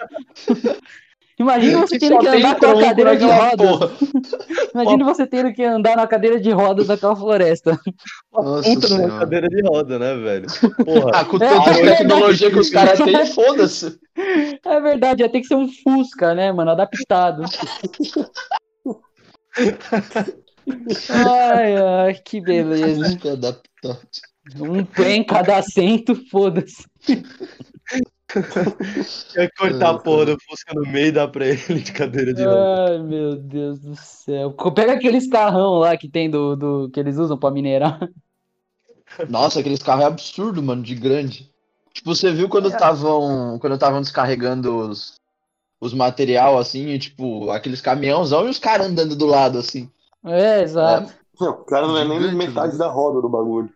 [1.39, 3.25] Imagina você tendo Só que andar com a cadeira de
[3.57, 3.91] porra.
[4.73, 7.79] Imagina você tendo que andar na cadeira de rodas naquela floresta.
[8.31, 9.19] Nossa Puta numa senhora.
[9.19, 10.47] cadeira de roda, né, velho?
[10.85, 11.11] Porra.
[11.13, 13.99] Ah, com É, tanta é tecnologia que os caras têm, foda-se.
[14.63, 16.71] É verdade, ia ter que ser um Fusca, né, mano?
[16.71, 17.43] Adaptado.
[21.09, 23.05] Ai, ai, que beleza.
[23.05, 23.99] Fusca adaptado.
[24.59, 26.83] Um pé em cada assento, foda-se.
[29.33, 32.43] Quer cortar a porra do Fusca no meio e dar pra ele de cadeira de
[32.43, 32.91] roda.
[32.91, 34.51] Ai, meu Deus do céu.
[34.73, 37.99] Pega aqueles carrão lá que tem do, do que eles usam pra minerar.
[39.29, 41.51] Nossa, aqueles carros é absurdo, mano, de grande.
[41.93, 45.13] Tipo, você viu quando estavam quando estavam descarregando os,
[45.79, 49.89] os material assim, e, tipo, aqueles caminhãozão e os caras andando do lado assim.
[50.25, 51.13] É, exato.
[51.39, 52.77] Não, o cara não é nem Gigante, metade mano.
[52.79, 53.69] da roda do bagulho.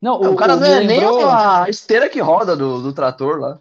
[0.00, 2.92] Não, o, cara o- não é me nem lembrou- a esteira que roda do, do
[2.92, 3.58] trator lá.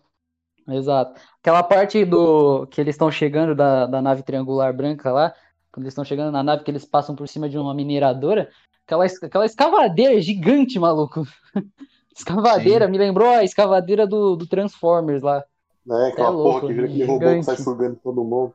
[0.68, 1.20] Exato.
[1.40, 5.34] Aquela parte do que eles estão chegando da, da nave triangular branca lá,
[5.72, 8.50] quando eles estão chegando na nave que eles passam por cima de uma mineradora,
[8.86, 11.26] aquela, aquela escavadeira gigante, maluco.
[12.16, 15.44] Escavadeira, me lembrou a escavadeira do, do Transformers lá.
[15.86, 16.08] Né?
[16.08, 17.40] Aquela É louco, porra que vira aquele robô gigante.
[17.40, 18.54] que sai sugando todo mundo.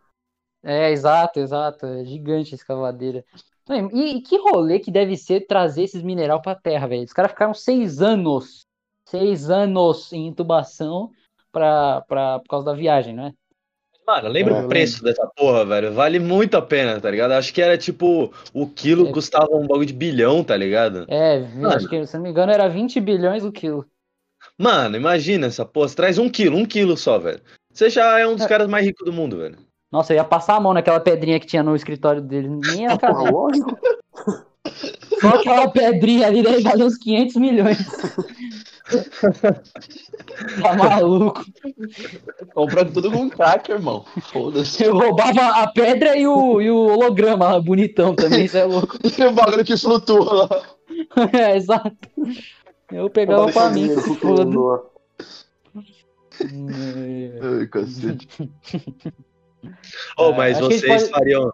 [0.64, 1.86] É, exato, exato.
[1.86, 3.24] É gigante a escavadeira.
[3.70, 7.04] E, e que rolê que deve ser trazer esses mineral pra terra, velho?
[7.04, 8.66] Os caras ficaram seis anos,
[9.06, 11.12] seis anos em intubação
[11.52, 13.32] pra, pra, por causa da viagem, né?
[14.04, 15.92] Mano, lembra É, o preço dessa porra, velho?
[15.92, 17.32] Vale muito a pena, tá ligado?
[17.32, 19.12] Acho que era tipo, o quilo É.
[19.12, 21.04] custava um bagulho de bilhão, tá ligado?
[21.08, 21.68] É, Mano.
[21.76, 23.86] acho que, se não me engano, era 20 bilhões o quilo.
[24.58, 25.88] Mano, imagina essa porra.
[25.88, 27.40] Você traz um quilo, um quilo só, velho.
[27.72, 28.48] Você já é um dos É.
[28.48, 29.56] caras mais ricos do mundo, velho.
[29.90, 32.48] Nossa, eu ia passar a mão naquela pedrinha que tinha no escritório dele.
[32.48, 33.30] Nem ia caber.
[35.20, 37.78] Só aquela pedrinha ali deve valer uns 500 milhões.
[40.62, 41.44] Tá maluco.
[42.54, 44.04] Comprando tudo com crack, irmão.
[44.32, 44.84] Foda-se.
[44.84, 48.96] Eu roubava a pedra e o, e o holograma lá, bonitão também, isso é louco.
[49.18, 50.62] E o bagulho que flutua lá.
[51.32, 51.92] É, exato.
[52.90, 54.44] Eu pegava pra mim, foda.
[54.58, 54.80] lá.
[56.40, 57.58] É.
[57.60, 58.28] Ai, cacete.
[60.18, 61.52] Oh, É, mas gente vocês pode- fariam.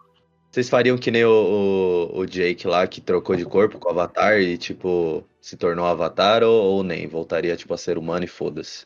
[0.51, 3.91] Vocês fariam que nem o, o, o Jake lá, que trocou de corpo com o
[3.91, 7.07] Avatar e, tipo, se tornou Avatar, ou, ou nem?
[7.07, 8.85] Voltaria, tipo, a ser humano e foda-se.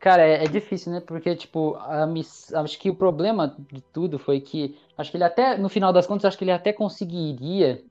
[0.00, 1.00] Cara, é, é difícil, né?
[1.00, 2.52] Porque, tipo, a miss...
[2.54, 4.78] acho que o problema de tudo foi que.
[4.96, 7.82] Acho que ele até, no final das contas, acho que ele até conseguiria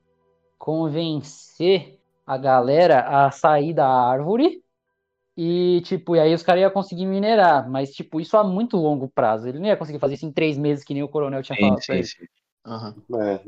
[0.58, 4.62] convencer a galera a sair da árvore.
[5.36, 7.68] E, tipo, e aí os caras iam conseguir minerar.
[7.70, 9.48] Mas, tipo, isso a muito longo prazo.
[9.48, 11.58] Ele não ia conseguir fazer isso em três meses, que nem o coronel tinha Sim,
[11.58, 12.10] falado pra sim, ele.
[12.10, 12.26] sim.
[12.66, 12.94] Aham.
[13.14, 13.40] É,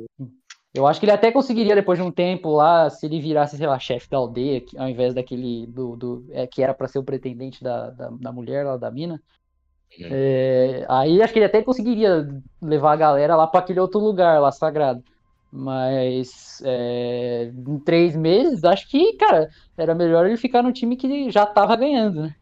[0.74, 3.66] Eu acho que ele até conseguiria depois de um tempo lá, se ele virasse, sei
[3.66, 7.04] lá, chefe da aldeia, ao invés daquele do, do é, que era pra ser o
[7.04, 9.20] pretendente da, da, da mulher lá da mina.
[9.98, 10.08] Uhum.
[10.10, 12.28] É, aí acho que ele até conseguiria
[12.62, 15.02] levar a galera lá pra aquele outro lugar lá sagrado.
[15.50, 21.30] Mas é, em três meses, acho que, cara, era melhor ele ficar no time que
[21.30, 22.34] já tava ganhando, né?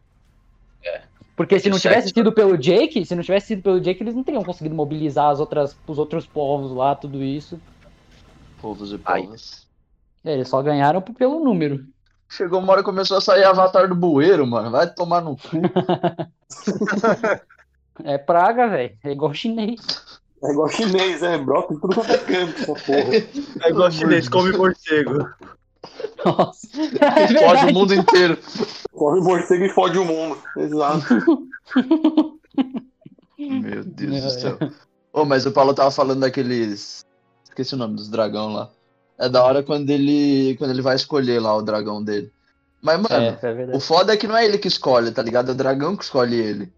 [1.37, 4.23] Porque se não tivesse sido pelo Jake, se não tivesse sido pelo Jake, eles não
[4.23, 7.59] teriam conseguido mobilizar as outras, os outros povos lá, tudo isso.
[8.59, 9.67] Povos e povos.
[10.25, 11.85] É, eles só ganharam pelo número.
[12.27, 14.71] Chegou uma hora que começou a sair Avatar do bueiro, mano.
[14.71, 15.61] Vai tomar no cu.
[18.03, 18.95] É praga, velho.
[19.03, 19.79] É igual chinês.
[20.43, 23.15] é igual chinês, é, brota em tudo quanto é canto, essa porra.
[23.63, 25.27] É igual chinês, come morcego.
[26.23, 26.67] Nossa.
[26.75, 27.71] É verdade.
[27.71, 28.37] o mundo inteiro.
[28.97, 30.37] Corre morcego e fode o mundo.
[30.57, 31.47] Exato.
[33.37, 34.21] Meu Deus É.
[34.21, 34.57] do céu.
[35.13, 37.05] Ô, mas o Paulo tava falando daqueles.
[37.43, 38.69] Esqueci o nome dos dragão lá.
[39.17, 40.55] É da hora quando ele.
[40.57, 42.31] Quando ele vai escolher lá o dragão dele.
[42.81, 45.49] Mas, mano, É, é o foda é que não é ele que escolhe, tá ligado?
[45.49, 46.71] É o dragão que escolhe ele.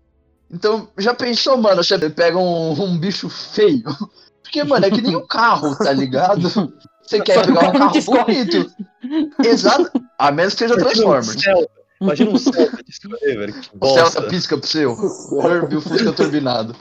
[0.51, 3.83] Então, já pensou, mano, você pega um, um bicho feio?
[4.41, 6.49] Porque, mano, é que nem um carro, tá ligado?
[7.03, 8.71] Você quer pegar um carro bonito.
[9.45, 9.91] Exato.
[10.17, 11.35] A menos que seja Transformers.
[12.01, 14.95] Imagina um Celta de O Celta pisca pro seu.
[15.41, 16.75] Kirby, o Fusca turbinado.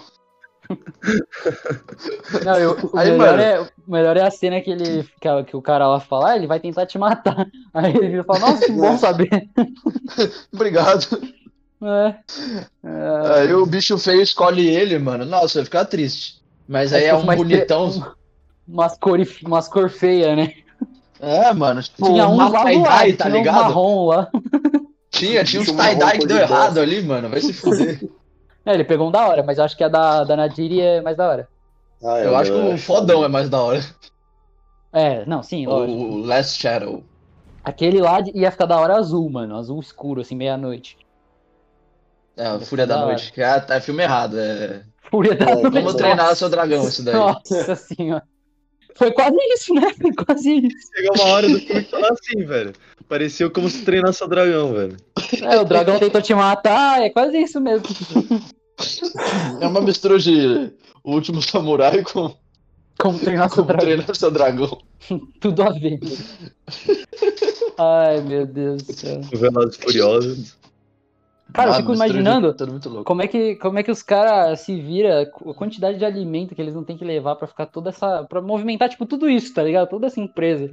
[2.44, 3.42] Não, eu- o, Aí, melhor mano.
[3.42, 6.36] é, o melhor é a cena que, ele, que, que o cara lá fala, ah,
[6.36, 7.46] ele vai tentar te matar.
[7.72, 9.48] Aí ele vira e fala, nossa, que bom saber.
[10.52, 11.06] Obrigado.
[11.82, 12.14] É.
[12.84, 15.24] É, Aí o bicho feio escolhe ele, mano.
[15.24, 16.38] Nossa, vai ficar triste.
[16.66, 18.14] Mas aí é fica um bonitão.
[18.66, 20.52] umas cor, umas cor feia, né?
[21.18, 21.82] É, mano.
[21.82, 23.54] Tipo, tinha um uma lá do lado, tá tinha um ligado?
[23.54, 24.28] marrom lá.
[25.10, 26.80] Tinha, tinha uns um tie-dye que deu de errado bosta.
[26.80, 27.28] ali, mano.
[27.28, 28.00] Vai se fuder.
[28.66, 31.00] É, ele pegou um da hora, mas eu acho que a da, da Nadiri é
[31.00, 31.48] mais da hora.
[32.04, 33.82] Ah, Eu acho que o fodão é mais da hora.
[34.92, 35.98] É, não, sim, lógico.
[35.98, 37.02] O Last Shadow.
[37.64, 39.56] Aquele lá ia ficar da hora azul, mano.
[39.56, 40.98] Azul escuro, assim, meia-noite.
[42.36, 43.06] É, a Esse Fúria é da da.
[43.06, 43.32] Noite.
[43.32, 44.38] Que é, é filme errado.
[44.38, 44.82] É...
[45.10, 45.70] Fúria da É, noite.
[45.70, 47.14] Como treinar seu dragão, isso daí.
[47.14, 48.22] Nossa senhora.
[48.94, 49.92] Foi quase isso, né?
[50.00, 50.88] Foi quase isso.
[50.94, 52.72] Chegou uma hora do filme que tava assim, velho.
[53.08, 54.96] Parecia como se treinasse o dragão, velho.
[55.42, 57.86] É, o dragão tentou te matar, é quase isso mesmo.
[59.60, 60.70] É uma mistura de
[61.02, 62.34] O Último Samurai com
[62.98, 63.84] Como treinar seu dragão.
[63.84, 64.78] Treinar Seu Dragão.
[65.40, 65.98] Tudo a ver.
[67.78, 69.20] Ai, meu Deus do céu.
[69.32, 70.57] Velozes Furiosos.
[71.52, 73.04] Cara, eu fico imaginando Tudo muito louco.
[73.04, 76.60] como é que, como é que os caras se vira, a quantidade de alimento que
[76.60, 78.24] eles não têm que levar pra ficar toda essa.
[78.24, 79.88] pra movimentar, tipo, tudo isso, tá ligado?
[79.88, 80.70] Toda essa empresa.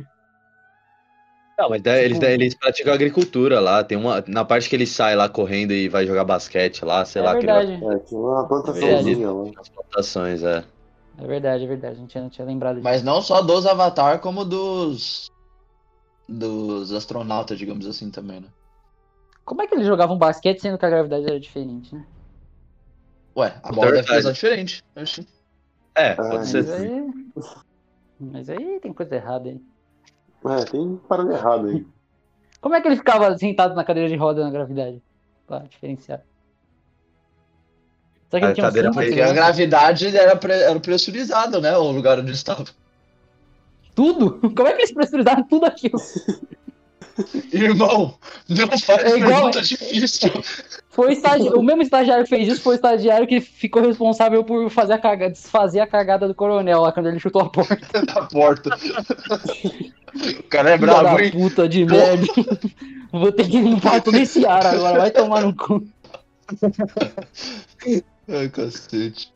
[1.58, 3.82] Não, mas daí eles, Tipo- daí eles praticam agricultura lá.
[3.84, 4.22] Tem uma.
[4.28, 7.32] Na parte que ele sai lá correndo e vai jogar basquete lá, sei é lá,
[7.32, 9.52] que ele vai verdade, É, tinha uma plantaçãozinha lá.
[9.58, 10.66] as plantações, é.
[11.18, 11.94] é verdade, é verdade.
[11.96, 12.84] A gente não tinha lembrado disso.
[12.84, 15.32] Mas não só dos Avatar, como dos.
[16.28, 18.48] Dos astronautas, digamos assim, também, né?
[19.46, 22.04] Como é que eles jogavam basquete sendo que a gravidade era diferente, né?
[23.38, 24.82] Ué, a bola deve pesar diferente.
[25.94, 26.64] É, pode Ah, ser.
[26.64, 27.02] Mas aí.
[28.20, 29.62] Mas aí tem coisa errada aí.
[30.46, 31.86] É, tem parada errada aí.
[32.60, 35.02] Como é que ele ficava sentado na cadeira de roda na gravidade?
[35.46, 36.24] Pra diferenciar.
[38.32, 41.62] Será que A ele tinha um cadeira cinto Porque a gravidade era, pre- era pressurizado,
[41.62, 41.78] né?
[41.78, 42.66] O lugar onde eles estavam.
[43.94, 44.40] Tudo?
[44.56, 46.00] Como é que eles pressurizaram tudo aquilo?
[47.54, 48.16] Irmão,
[48.50, 50.32] não faz É igual- pergunta difícil.
[50.90, 51.14] Foi
[51.54, 54.98] o, mesmo estagiário que fez isso foi o estagiário que ficou responsável por fazer a
[54.98, 57.78] cagada, desfazer a cagada do coronel lá quando ele chutou a porta.
[58.06, 58.70] da porta.
[60.40, 61.32] O cara é brabo, hein?
[61.32, 62.26] puta de merda.
[63.12, 65.86] Vou ter que limpar todo esse ar agora, vai tomar no cu.
[68.30, 69.35] Ai, cacete.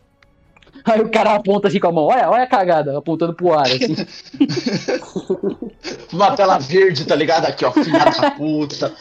[0.85, 3.65] Aí o cara aponta assim com a mão, olha, olha a cagada, apontando pro ar,
[3.67, 3.95] assim.
[6.13, 7.45] Uma tela verde, tá ligado?
[7.45, 8.93] Aqui, ó, filha da puta.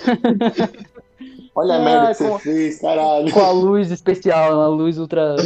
[1.54, 3.32] Olha a Ah, merda que com- você fez, caralho.
[3.32, 5.36] com a luz especial, uma luz ultra.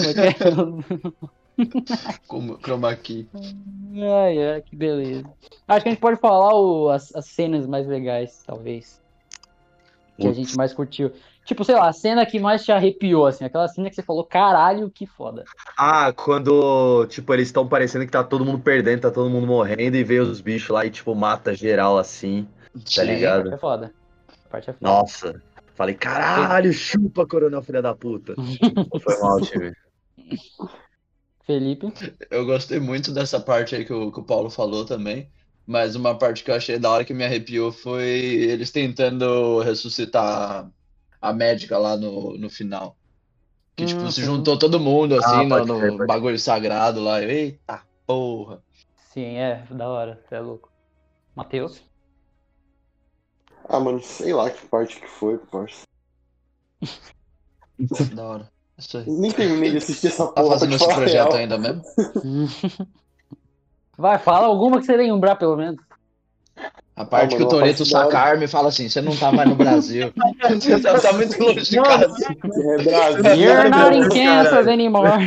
[2.26, 3.28] como chroma key.
[3.94, 5.24] Ai, ai, que beleza.
[5.68, 9.00] Acho que a gente pode falar o- as, as cenas mais legais, talvez.
[10.16, 10.36] Que a Putz.
[10.36, 11.12] gente mais curtiu.
[11.44, 14.24] Tipo, sei lá, a cena que mais te arrepiou, assim, aquela cena que você falou,
[14.24, 15.44] caralho, que foda.
[15.76, 19.96] Ah, quando, tipo, eles estão parecendo que tá todo mundo perdendo, tá todo mundo morrendo
[19.96, 22.46] e veio os bichos lá e, tipo, mata geral assim,
[22.94, 23.50] tá ligado?
[23.50, 23.94] parte é foda.
[24.28, 24.90] A parte é foda.
[24.92, 25.42] Nossa.
[25.74, 28.34] Falei, caralho, chupa, coronel, filha da puta.
[29.02, 29.72] Foi mal, time.
[31.44, 31.92] Felipe.
[32.30, 35.28] Eu gostei muito dessa parte aí que o, que o Paulo falou também.
[35.66, 40.70] Mas uma parte que eu achei da hora que me arrepiou foi eles tentando ressuscitar
[41.22, 42.96] a médica lá no, no final.
[43.76, 44.26] Que, tipo, Hum, se sim.
[44.26, 47.22] juntou todo mundo, assim, no, pode no crer, pode bagulho sagrado lá.
[47.22, 48.62] Eita porra.
[49.12, 50.68] Sim, é, da hora, você é louco.
[51.34, 51.82] Matheus.
[53.68, 55.82] Ah, mano, sei lá que parte que foi, parça.
[58.14, 58.52] Da hora.
[58.78, 59.04] Isso aí.
[59.08, 61.34] Nem terminei de assistir essa Tá porra, fazendo pra te esse projeto real.
[61.34, 61.82] ainda mesmo?
[63.96, 65.80] Vai, fala alguma que você lembrar, pelo menos.
[66.94, 68.06] A parte Ah, que o Toreto parte da hora.
[68.10, 70.12] saca a arma e fala assim: você não tá mais no Brasil.
[70.48, 72.14] Você tá, tá muito longe de casa.
[72.30, 73.34] É Brasil.
[73.34, 74.08] You're not in.
[74.10, 75.24] Kansas anymore.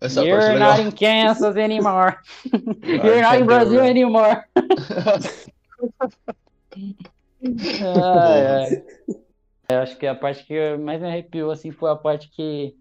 [0.00, 0.76] Essa é You're legal.
[0.76, 2.16] not in Kansas anymore.
[2.52, 3.90] Ah, You're not in Brazil né?
[3.90, 4.42] anymore.
[7.82, 8.82] ai, ai.
[9.68, 12.74] Eu acho que a parte que mais me arrepiou assim foi a parte que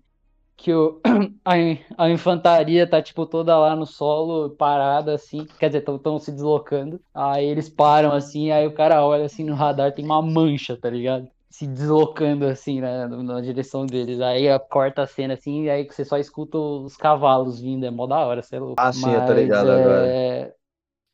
[0.64, 1.02] que o,
[1.44, 1.54] a,
[1.98, 7.02] a infantaria tá tipo toda lá no solo parada assim, quer dizer, estão se deslocando.
[7.14, 10.90] Aí eles param assim, aí o cara olha assim no radar, tem uma mancha, tá
[10.90, 11.28] ligado?
[11.50, 14.22] Se deslocando assim, né, na direção deles.
[14.22, 18.08] Aí corta a cena assim, e aí você só escuta os cavalos vindo, é mó
[18.08, 18.82] da hora, você é louco.
[18.82, 20.08] Ah, sim, Mas, ligado agora.
[20.08, 20.54] é,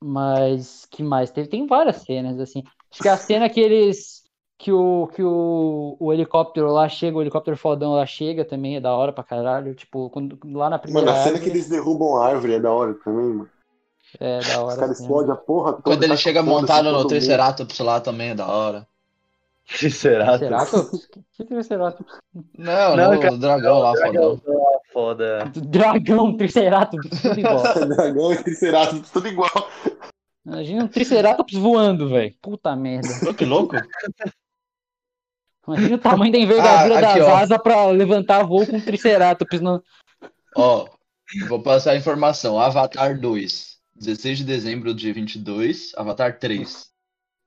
[0.01, 1.31] Mas que mais?
[1.31, 2.63] Teve, tem várias cenas assim.
[2.91, 4.18] Acho que a cena que eles
[4.59, 8.81] que o, que o, o helicóptero lá chega, o helicóptero fodão lá chega também, é
[8.81, 9.73] da hora pra caralho.
[9.73, 12.59] Tipo, quando, lá na primeira Mano, a cena que árvore, eles derrubam a árvore é
[12.59, 13.49] da hora também, mano.
[14.19, 14.79] é da Os hora.
[14.81, 15.03] caras sim.
[15.03, 15.83] explodem a porra toda.
[15.83, 17.07] Quando ele tá chega montado no.
[17.07, 18.85] Triceratops lá também é da hora.
[19.65, 21.07] Triceratops.
[21.37, 22.17] Que Triceratops?
[22.57, 24.41] Não, Não, no cara, dragão lá, fodão.
[24.91, 25.51] Foda.
[25.55, 27.63] Dragão, Triceratops, tudo igual.
[27.95, 29.69] Dragão e Triceratops, tudo igual.
[30.45, 32.33] Imagina um Triceratops voando, velho.
[32.41, 33.07] Puta merda.
[33.23, 33.77] Pô, que louco.
[35.73, 37.35] Imagina o tamanho da envergadura Ah, aqui, das ó.
[37.35, 39.83] asas pra levantar voo com um Triceratops no.
[40.55, 40.87] Ó,
[41.47, 42.59] vou passar a informação.
[42.59, 45.91] Avatar 2, 16 de dezembro de 22.
[45.95, 46.87] Avatar 3,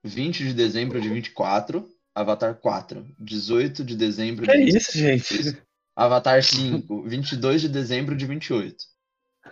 [0.03, 1.87] 20 de dezembro de 24.
[2.15, 4.81] Avatar 4, 18 de dezembro de Que 26.
[4.87, 5.61] isso, gente?
[5.95, 8.75] Avatar 5, 22 de dezembro de 28.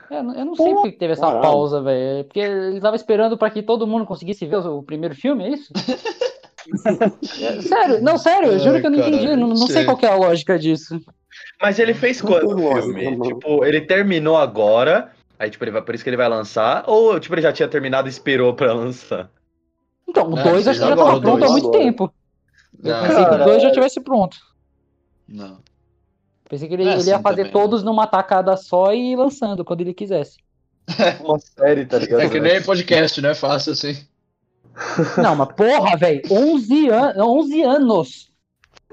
[0.10, 1.42] É, Eu não- eu não sei por que teve essa caralho.
[1.42, 2.20] pausa, velho.
[2.20, 5.44] É Porque ele tava esperando pra que todo mundo conseguisse ver o o primeiro filme,
[5.44, 5.72] é isso?
[7.42, 9.36] É, sério, não, sério, eu juro Ai, que eu não caralho, entendi.
[9.36, 11.00] Não, não sei qual que é a lógica disso.
[11.62, 13.20] Mas ele fez quando o filme?
[13.22, 17.20] Tipo, ele terminou agora, aí tipo, ele vai, por isso que ele vai lançar, ou
[17.20, 19.30] tipo, ele já tinha terminado e esperou pra lançar?
[20.08, 21.84] Então, o Não, 2 fez acho que já tava pronto há muito Agora.
[21.84, 22.14] tempo.
[22.84, 23.44] Eu Não, pensei que o Caralho.
[23.46, 24.38] 2 já tivesse pronto.
[25.28, 25.60] não.
[26.50, 29.16] Pensei que ele, É ele ia assim fazer também, todos numa tacada só e ir
[29.16, 30.38] lançando quando ele quisesse.
[31.24, 32.20] Uma série, tá ligado?
[32.20, 33.34] É que nem podcast, né?
[33.34, 33.96] Fácil assim.
[35.22, 38.32] Não, mas porra, velho, 11, an 11 anos.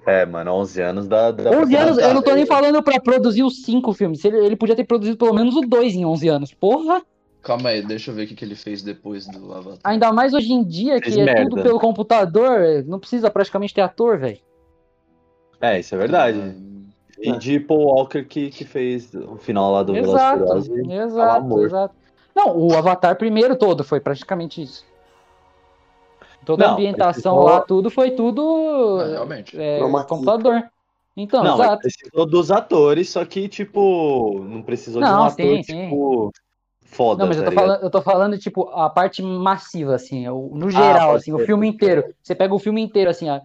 [0.07, 1.31] É, mano, 11 anos dá.
[1.31, 4.25] dá pra 11 anos, eu não tô nem falando pra produzir os 5 filmes.
[4.25, 6.55] Ele, ele podia ter produzido pelo menos o 2 em 11 anos.
[6.55, 7.03] Porra!
[7.43, 9.79] Calma aí, deixa eu ver o que, que ele fez depois do Avatar.
[9.85, 11.51] Ainda mais hoje em dia, que Fez é merda.
[11.51, 14.39] tudo pelo computador, não precisa praticamente ter ator, velho.
[15.61, 16.39] É, isso é verdade.
[16.39, 16.87] Hum,
[17.19, 20.45] E de Paul Walker que, que fez o final lá do e Exato,
[20.91, 21.95] exato, exato.
[22.35, 24.85] Não, o Avatar primeiro todo foi praticamente isso.
[26.49, 29.57] Toda a Não, ambientação esse lá, tudo foi tudo é, realmente.
[29.61, 30.09] é, Chroma key.
[30.09, 30.71] computador.
[31.15, 31.83] Então, Não, exato.
[31.83, 35.89] precisou dos atores, só que, tipo, não precisou de um Não, ator, sim, sim.
[35.91, 36.33] tipo,
[36.87, 40.27] foda, Não, mas eu tá tô, falando, eu tô falando, tipo, a parte massiva, assim,
[40.29, 41.75] o- no geral, pode assim, o ser, filme pode ser.
[41.75, 42.15] inteiro.
[42.23, 43.43] Você pega o filme inteiro, assim, a-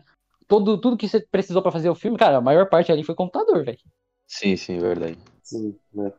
[0.48, 3.16] todo, tudo que você precisou pra fazer o filme, cara, a maior parte ali foi
[3.16, 3.80] computador, velho.
[4.28, 5.18] Sim, sim, verdade.
[5.42, 6.12] Sim, né?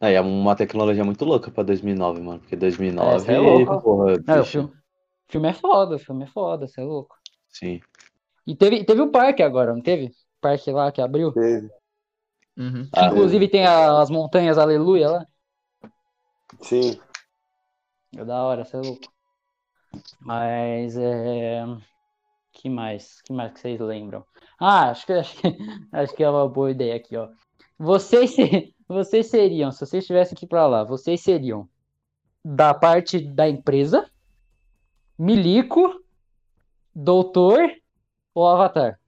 [0.00, 3.80] Aí é uma tecnologia muito louca pra 2009, mano, porque 2009, É, é louco.
[3.82, 4.83] porra, Não, o filme, o
[5.34, 7.16] filme é foda, o filme é foda, você é louco.
[7.48, 7.80] sim.
[8.46, 10.06] E teve, teve o parque agora, não teve?
[10.08, 11.32] O parque lá que abriu.
[11.32, 11.70] Teve.
[12.56, 12.86] Uhum.
[12.94, 15.26] Ah, Inclusive tem a- as montanhas Aleluia lá.
[16.60, 17.00] Sim.
[18.16, 19.12] É da hora, você é louco.
[20.20, 21.64] Mas é.
[22.52, 23.22] Que mais?
[23.22, 24.24] Que mais que vocês lembram?
[24.60, 25.56] Ah, acho que, acho que,
[25.92, 27.28] acho que é uma boa ideia aqui, ó.
[27.78, 28.36] Vocês,
[28.86, 31.66] vocês seriam, se vocês estivessem aqui pra lá, vocês seriam
[32.44, 34.08] da parte da empresa,
[35.18, 36.00] Milico,
[36.94, 37.60] Doutor
[38.34, 38.98] ou Avatar?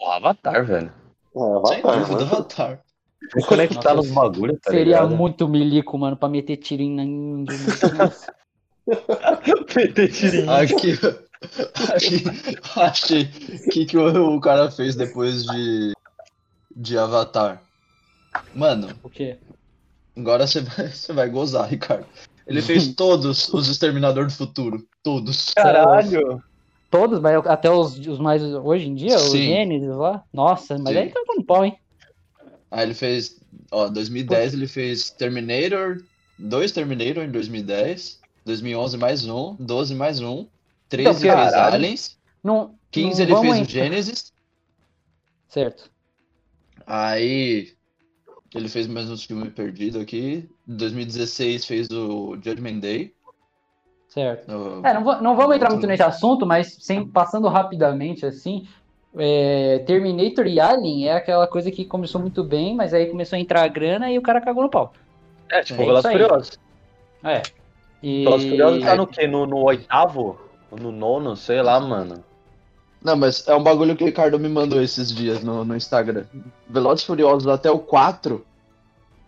[0.00, 0.92] o Avatar, velho.
[1.36, 2.22] É, Sem Avatar, dúvida, né?
[2.32, 2.82] Avatar.
[3.34, 5.14] Vou conectar nos bagulhos, tá Seria ligado?
[5.16, 6.98] muito Milico, mano, pra meter tiro em.
[7.00, 7.44] em-.
[9.76, 10.50] Meter tirinho.
[10.50, 10.92] Aqui,
[11.94, 12.24] aqui,
[12.76, 13.22] achei.
[13.22, 15.92] O que, que o, o cara fez depois de,
[16.74, 17.62] de Avatar?
[18.54, 19.38] Mano, O quê?
[20.16, 22.06] agora você vai, você vai gozar, Ricardo.
[22.50, 24.84] Ele fez todos os Exterminador do Futuro.
[25.04, 25.54] Todos.
[25.54, 26.42] Caralho!
[26.90, 29.44] Todos, mas até os, os mais hoje em dia, os Sim.
[29.44, 30.24] Gênesis lá.
[30.32, 30.98] Nossa, mas Sim.
[30.98, 31.78] aí tá dando pau, hein?
[32.68, 33.40] Aí ele fez.
[33.70, 36.02] Ó, 2010 ele fez Terminator.
[36.36, 38.18] Dois Terminator em 2010.
[38.44, 39.54] 2011 mais um.
[39.60, 40.44] 12 mais um.
[40.88, 41.54] 13 Então, ele fez.
[41.54, 42.18] Aliens.
[42.42, 44.32] Não, 15 não ele fez o Genesis.
[45.48, 45.88] Certo.
[46.84, 47.72] Aí
[48.52, 50.48] ele fez mais uns filmes perdidos aqui.
[50.70, 53.12] Em 2016 fez o Judgment Day.
[54.08, 54.50] Certo.
[54.52, 58.66] o- É, não, va- não vamos entrar muito nesse assunto, mas sem, passando rapidamente assim.
[59.18, 63.40] é, Terminator e Alien é aquela coisa que começou muito bem, mas aí começou a
[63.40, 64.92] entrar a grana e o cara cagou no pau.
[65.50, 66.12] É, tipo, É Velozes e.
[66.12, 66.58] Furiosos.
[67.24, 67.42] É.
[68.02, 68.22] E...
[68.24, 69.26] Velozes e Furiosos tá no quê?
[69.26, 70.40] No, no oitavo?
[70.70, 71.34] No nono?
[71.36, 72.22] Sei lá, mano.
[73.02, 76.24] Não, mas é um bagulho que o Ricardo me mandou esses dias no, no Instagram.
[76.68, 78.44] Velozes e Furiosos até o 4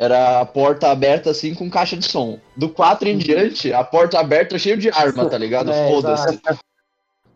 [0.02, 2.40] era a porta aberta assim com caixa de som.
[2.56, 5.70] Do 4 em diante, a porta aberta cheio de arma, tá ligado?
[5.70, 6.40] É, Foda-se.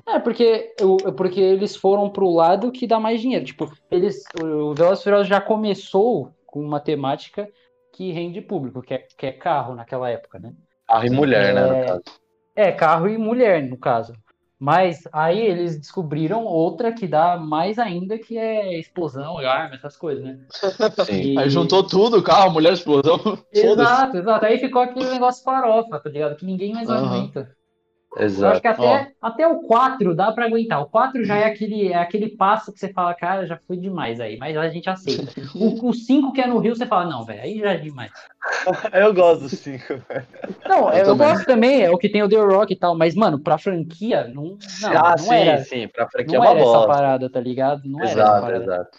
[0.09, 0.75] É, porque,
[1.17, 3.45] porque eles foram pro lado que dá mais dinheiro.
[3.45, 7.49] Tipo, eles, o Velozes Furiosos já começou com uma temática
[7.93, 10.53] que rende público, que é, que é carro naquela época, né?
[10.89, 11.81] Carro e mulher, né, É.
[11.81, 12.03] no caso.
[12.55, 14.13] É, carro e mulher, no caso.
[14.59, 20.25] Mas aí eles descobriram outra que dá mais ainda, que é explosão, arma, essas coisas,
[20.25, 20.39] né?
[21.05, 21.35] Sim.
[21.35, 23.19] E- Aí juntou tudo, carro, mulher, explosão.
[23.53, 23.93] Foda-se.
[23.93, 24.45] Exato, exato.
[24.47, 26.37] Aí ficou aquele negócio farofa, tá ligado?
[26.37, 27.07] Que ninguém mais Aham.
[27.07, 27.56] aguenta.
[28.19, 28.61] Eu acho Exato.
[28.63, 30.81] que até, até o 4 dá pra aguentar.
[30.81, 34.19] O 4 já é aquele, é aquele passo que você fala, cara, já foi demais
[34.21, 35.27] aí, mas a gente aceita.
[35.55, 38.11] O, o 5 que é no Rio, você fala, não, velho, aí já é demais.
[38.95, 40.27] Eu gosto do 5, velho.
[40.67, 41.29] Não, Eu eu, também.
[41.29, 44.29] gosto também, é o que tem o The Rock e tal, mas, mano, pra franquia,
[44.29, 45.89] não, não, ah, não sim, era, sim.
[45.89, 47.83] Pra franquia é não uma era essa parada, tá ligado?
[47.85, 48.65] Não era essa Exato, parada.
[48.65, 48.99] exato.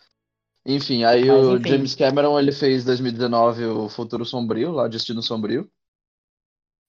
[0.69, 1.69] Enfim, aí Mas, o enfim.
[1.69, 5.67] James Cameron ele fez 2019 o Futuro Sombrio, lá Destino Sombrio.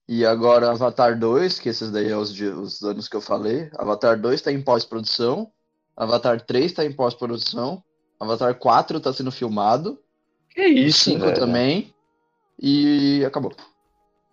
[0.09, 3.71] E agora Avatar 2, que esses daí é os, os anos que eu falei.
[3.77, 5.53] Avatar 2 tá em pós-produção.
[5.95, 7.83] Avatar 3 tá em pós-produção.
[8.19, 9.99] Avatar 4 tá sendo filmado.
[10.49, 11.35] Que isso, 5 velho.
[11.39, 11.95] também.
[12.59, 13.53] E acabou.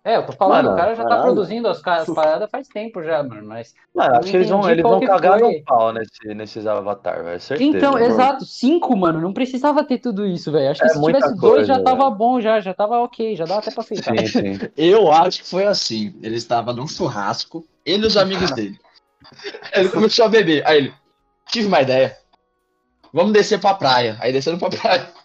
[0.06, 1.24] É, eu tô falando, Mano, o cara já tá caralho.
[1.24, 3.74] produzindo as, paradas faz tempo já, mano, mas...
[3.92, 5.56] Mano, acho que eles vão, eles vão que cagar foi.
[5.58, 7.40] no pau nesse, nesses Avatar, velho.
[7.40, 7.76] Certeza.
[7.76, 8.04] Então, mano.
[8.04, 10.70] exato, cinco, mano, não precisava ter tudo isso, velho.
[10.70, 12.14] Acho que É se tivesse dois coisa, já tava velho.
[12.16, 14.16] bom, já, já tava ok, já dava até pra aceitar.
[14.16, 14.58] Sim, sim.
[14.78, 16.14] Eu acho que foi assim.
[16.22, 18.78] Ele estava num churrasco, ele e os amigos dele.
[19.74, 20.64] Ele começou a beber.
[20.68, 20.94] Aí ele,
[21.48, 22.16] tive uma ideia.
[23.12, 24.16] Vamos descer pra praia.
[24.20, 25.15] Aí desceram pra praia.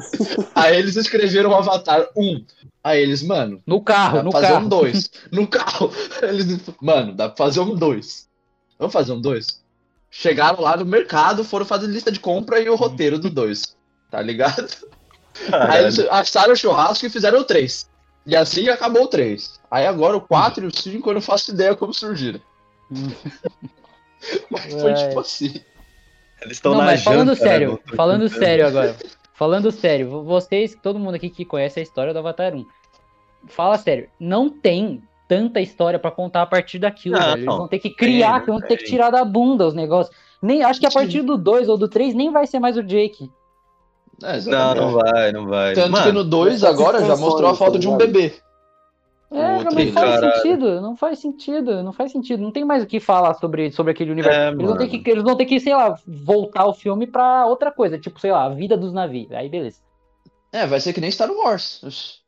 [0.54, 2.44] Aí eles escreveram o Avatar 1.
[2.82, 4.64] Aí eles, mano, No carro, dá no pra fazer carro.
[4.64, 5.10] um 2.
[5.30, 5.92] No carro.
[6.22, 8.28] Eles, mano, dá pra fazer um 2.
[8.78, 9.46] Vamos fazer um 2?
[10.10, 13.76] Chegaram lá no mercado, foram fazer lista de compra e o roteiro do 2.
[14.10, 14.66] Tá ligado?
[15.52, 17.86] Aí eles acharam o churrasco e fizeram o 3.
[18.26, 19.60] E assim acabou o 3.
[19.70, 22.40] Aí agora o 4 e o 5 eu não faço ideia como surgiram.
[24.50, 24.94] Mas foi É.
[25.08, 25.60] tipo assim.
[26.42, 28.96] Eles estão na mas falando janta, né, sério, não tô falando sério agora.
[29.40, 32.66] Falando sério, vo- vocês, todo mundo aqui que conhece a história do Avatar 1,
[33.46, 37.36] fala sério, não tem tanta história pra contar a partir daquilo, Não, velho.
[37.36, 40.14] Eles vão ter que criar, Tem, vão ter que tirar da bunda os negócios.
[40.42, 42.82] Nem, acho que a partir do 2 ou do 3 nem vai ser mais o
[42.82, 43.30] Jake.
[44.22, 45.72] É, Não, não vai, não vai.
[45.72, 48.12] Tanto Mano, que no 2 essas agora já mostrou a foto tá de um ligado?
[48.12, 48.34] bebê.
[49.32, 50.34] É, não faz Caralho.
[50.34, 52.42] sentido, não faz sentido, não faz sentido.
[52.42, 54.38] Não tem mais o que falar sobre, sobre aquele universo.
[54.40, 57.46] É, eles, vão ter que, eles vão ter que, sei lá, voltar o filme pra
[57.46, 59.30] outra coisa, tipo, sei lá, a vida dos navios.
[59.32, 59.78] Aí beleza.
[60.52, 61.80] É, vai ser que nem Star Wars.
[61.84, 62.18] Oxi.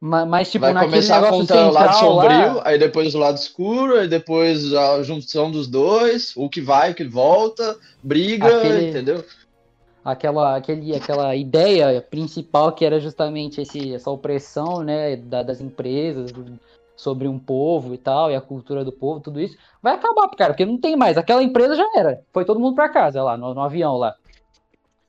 [0.00, 3.18] Mas, mas, tipo, vai naquele começar a contar o lado sombrio, lá, aí depois o
[3.18, 8.46] lado escuro, aí depois a junção dos dois, o que vai, o que volta, briga,
[8.46, 9.24] Aquele- entendeu?
[10.04, 16.32] Aquela, aquele, aquela ideia principal que era justamente esse, essa opressão, né, da- das empresas
[16.96, 20.52] sobre um povo e tal, e a cultura do povo, tudo isso, vai acabar, cara,
[20.52, 21.16] porque não tem mais.
[21.16, 22.20] Aquela empresa já era.
[22.32, 24.14] Foi todo mundo pra casa lá, no, no avião lá.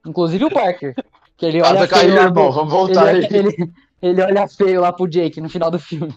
[0.06, 0.94] Inclusive o Parker.
[1.38, 3.34] Que ele olha Casa feio lá irmão, vamos voltar ele, aí.
[3.34, 6.14] ele, ele olha feio lá pro Jake no final do filme.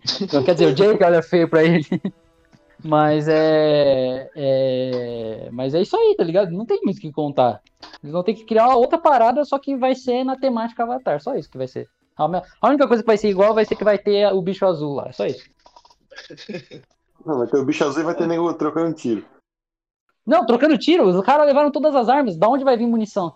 [0.32, 1.84] Não, quer dizer, o Jake olha feio pra ele.
[2.84, 5.48] Mas é, é.
[5.52, 6.50] Mas é isso aí, tá ligado?
[6.50, 7.60] Não tem muito o que contar.
[8.02, 11.20] Eles vão ter que criar uma outra parada, só que vai ser na temática Avatar.
[11.20, 11.88] Só isso que vai ser.
[12.16, 14.94] A única coisa que vai ser igual vai ser que vai ter o bicho azul
[14.94, 15.12] lá.
[15.12, 15.48] Só isso.
[17.24, 19.24] Não, vai ter o bicho azul e vai ter nego trocando tiro.
[20.26, 22.36] Não, trocando tiro, os caras levaram todas as armas.
[22.36, 23.34] Da onde vai vir munição?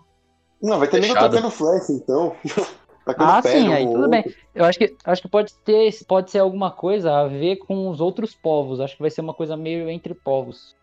[0.61, 1.31] Não, vai ter nego Fechado.
[1.31, 2.35] trocando flash, então.
[3.05, 4.09] Tacando Ah, sim, um aí tudo outro.
[4.09, 4.25] bem.
[4.53, 8.01] Eu acho que, acho que pode ter, pode ser alguma coisa a ver com os
[8.01, 8.79] outros povos.
[8.79, 10.75] Acho que vai ser uma coisa meio entre povos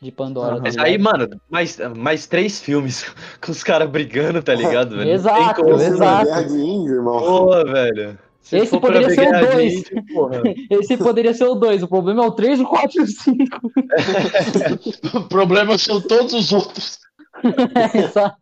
[0.00, 0.56] de Pandora.
[0.56, 3.04] Tá Mas aí, mano, mais, mais três filmes
[3.40, 5.10] com os caras brigando, tá ligado, velho?
[5.10, 5.76] Exato, tem como.
[5.76, 7.24] Esse filme é exato.
[7.24, 8.18] Porra, velho.
[8.42, 9.74] Se Esse poderia ser o Guerra de dois.
[9.74, 10.42] Índio, porra.
[10.70, 11.82] Esse poderia ser o 2.
[11.82, 13.72] O problema é o 3, o 4 e o 5.
[15.14, 16.98] O problema são todos os outros.
[17.94, 18.36] Exato.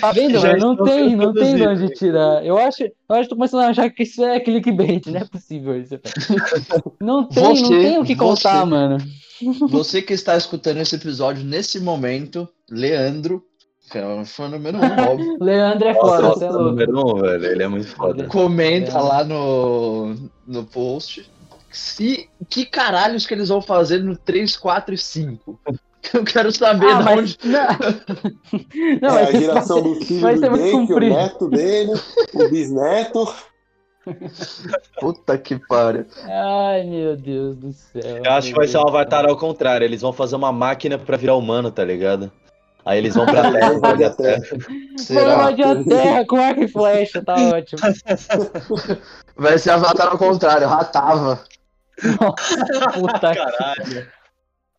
[0.00, 0.56] Tá vendo, Já?
[0.56, 2.44] Não estão tem, não tem de onde tirar.
[2.46, 5.24] Eu acho, eu acho que tô começando a achar que isso é clickbait, não é
[5.24, 5.98] possível isso.
[7.00, 8.98] Não tem, não Você- tem o que contar, você- mano.
[9.70, 13.42] Você que está escutando esse episódio nesse momento, Leandro,
[13.90, 16.64] que é fã número um, óbvio, Leandro é Nossa, foda, nossa, é louco.
[16.70, 17.46] número um, velho.
[17.46, 18.24] Ele é muito foda.
[18.26, 19.00] comenta É.
[19.00, 20.14] lá no,
[20.46, 21.28] no post
[21.70, 25.60] se que caralhos que eles vão fazer no 3, 4 e 5.
[26.14, 27.18] Eu quero saber Ah, mas...
[27.18, 27.38] onde.
[29.02, 31.92] Não, não é vai a ser- geração do filho vai do Jake, o neto dele,
[32.34, 33.34] o bisneto.
[35.00, 36.06] Puta que pariu.
[36.24, 38.22] Ai, meu Deus do céu.
[38.24, 39.84] Eu acho que vai ser um avatar ao contrário.
[39.84, 42.32] Eles vão fazer uma máquina pra virar humano, tá ligado?
[42.86, 43.68] Aí eles vão pra Terra.
[43.70, 44.42] A invadir a Terra.
[44.96, 45.34] Será?
[45.34, 47.80] invadir a terra com arco e flecha, tá ótimo.
[49.36, 51.40] Vai ser Avatar ao contrário, ratava.
[52.94, 54.06] Puta Caralho.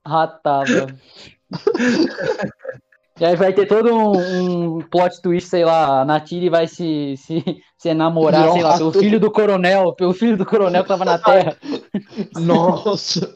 [0.05, 0.87] Ratava.
[3.19, 7.15] E aí vai ter todo um, um plot twist, sei lá, a Natiri vai se,
[7.17, 7.43] se,
[7.77, 11.03] se enamorar, um sei lá, pelo filho do coronel, pelo filho do coronel que tava
[11.03, 11.57] na Terra.
[12.39, 13.35] Nossa.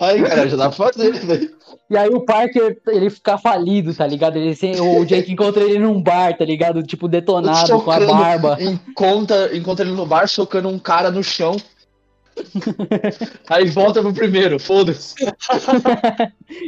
[0.00, 1.50] Aí, cara, já dá pra fazer, velho.
[1.88, 4.36] E aí o Parker, ele fica falido, tá ligado?
[4.36, 6.82] Ele, sem- o Jake encontra ele num bar, tá ligado?
[6.82, 8.58] Tipo, detonado, com a barba.
[8.60, 11.56] Encontra, encontra ele no bar socando um cara no chão.
[13.48, 15.14] Aí volta pro primeiro, foda-se.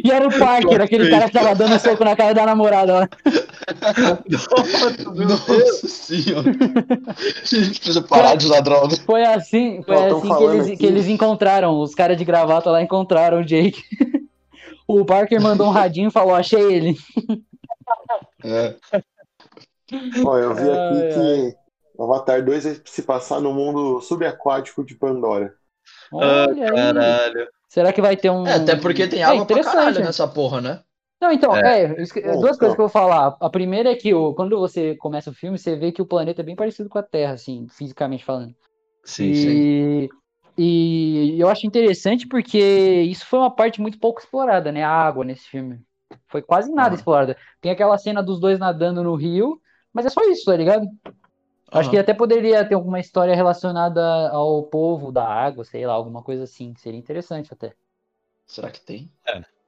[0.03, 3.09] E era o Parker, aquele cara que tava dando soco na cara da namorada lá.
[5.17, 6.51] Nossa senhora.
[6.51, 8.97] A gente precisa parar de usar droga.
[9.05, 11.81] Foi assim, foi Ó, assim que eles, que eles encontraram.
[11.81, 13.83] Os caras de gravata lá encontraram o Jake.
[14.87, 16.97] O Parker mandou um radinho e falou: Achei ele.
[18.43, 18.75] É.
[20.25, 21.57] Ó, eu vi aqui Ai, que
[21.99, 25.57] Avatar 2 vai se passar no mundo subaquático de Pandora.
[26.13, 27.49] Ah, caralho.
[27.69, 28.47] Será que vai ter um.
[28.47, 30.83] É, até porque tem É água pra interessante, caralho nessa porra, né?
[31.21, 31.85] Não, então, É.
[31.85, 32.43] é, Bom, duas então.
[32.59, 33.37] coisas que eu vou falar.
[33.41, 36.43] A primeira é que o, quando você começa o filme, você vê que o planeta
[36.43, 38.55] é bem parecido com a Terra, assim, fisicamente falando.
[39.05, 39.61] Sim, sim.
[39.61, 40.09] E,
[40.59, 44.83] e eu acho interessante porque isso foi uma parte muito pouco explorada, né?
[44.85, 45.81] A água nesse filme.
[46.29, 46.97] Foi quase nada Aham.
[46.97, 47.37] explorada.
[47.61, 49.61] Tem aquela cena dos dois nadando no rio,
[49.93, 50.87] mas é só isso, tá ligado?
[51.81, 56.23] Acho que até poderia ter alguma história relacionada ao povo da água, sei lá, alguma
[56.23, 56.75] coisa assim.
[56.77, 57.73] Seria interessante até.
[58.47, 59.11] Será que tem?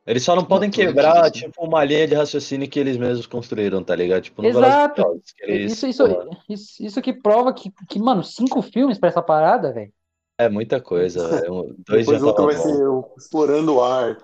[0.06, 1.30] Eles só não podem Atlantis, quebrar, assim.
[1.40, 4.22] tipo, uma linha de raciocínio que eles mesmos construíram, tá ligado?
[4.22, 5.20] Tipo, no Exato.
[5.36, 6.04] Que eles, Isso, isso,
[6.48, 9.92] isso, isso que prova que, que, mano, cinco filmes pra essa parada, velho.
[10.38, 11.52] é muita coisa, velho.
[11.52, 12.62] Um- Dois Depois já outro vai bom.
[12.62, 14.16] ser o Explorando o Ar.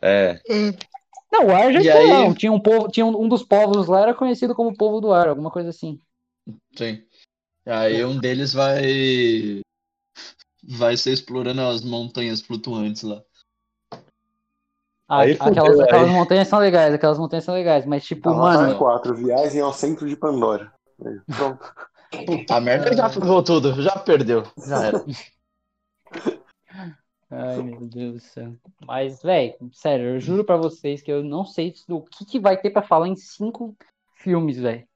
[0.00, 0.40] É,
[1.30, 4.00] Não, o ar já E aí- Tinha um povo, tinha um, um dos povos lá
[4.00, 6.00] era conhecido como povo do ar, alguma coisa assim.
[6.76, 7.04] Sim.
[7.66, 9.62] Aí um deles vai.
[10.64, 13.22] Vai ser explorando as montanhas flutuantes lá.
[15.08, 16.14] Ah, Aí aquelas, fudeu, aquelas aí.
[16.14, 20.08] montanhas são legais, aquelas montanhas são legais, mas tipo, Avatar mano, 4, Viagem ao Centro
[20.08, 20.72] de Pandora.
[21.36, 21.72] Pronto.
[22.50, 24.44] A merda já ferrou tudo, já perdeu.
[24.66, 25.04] Já era.
[27.30, 28.54] ai meu Deus do céu.
[28.86, 32.56] Mas, velho, sério, eu juro pra vocês que eu não sei o que, que vai
[32.60, 33.76] ter pra falar em cinco
[34.14, 34.86] filmes, velho.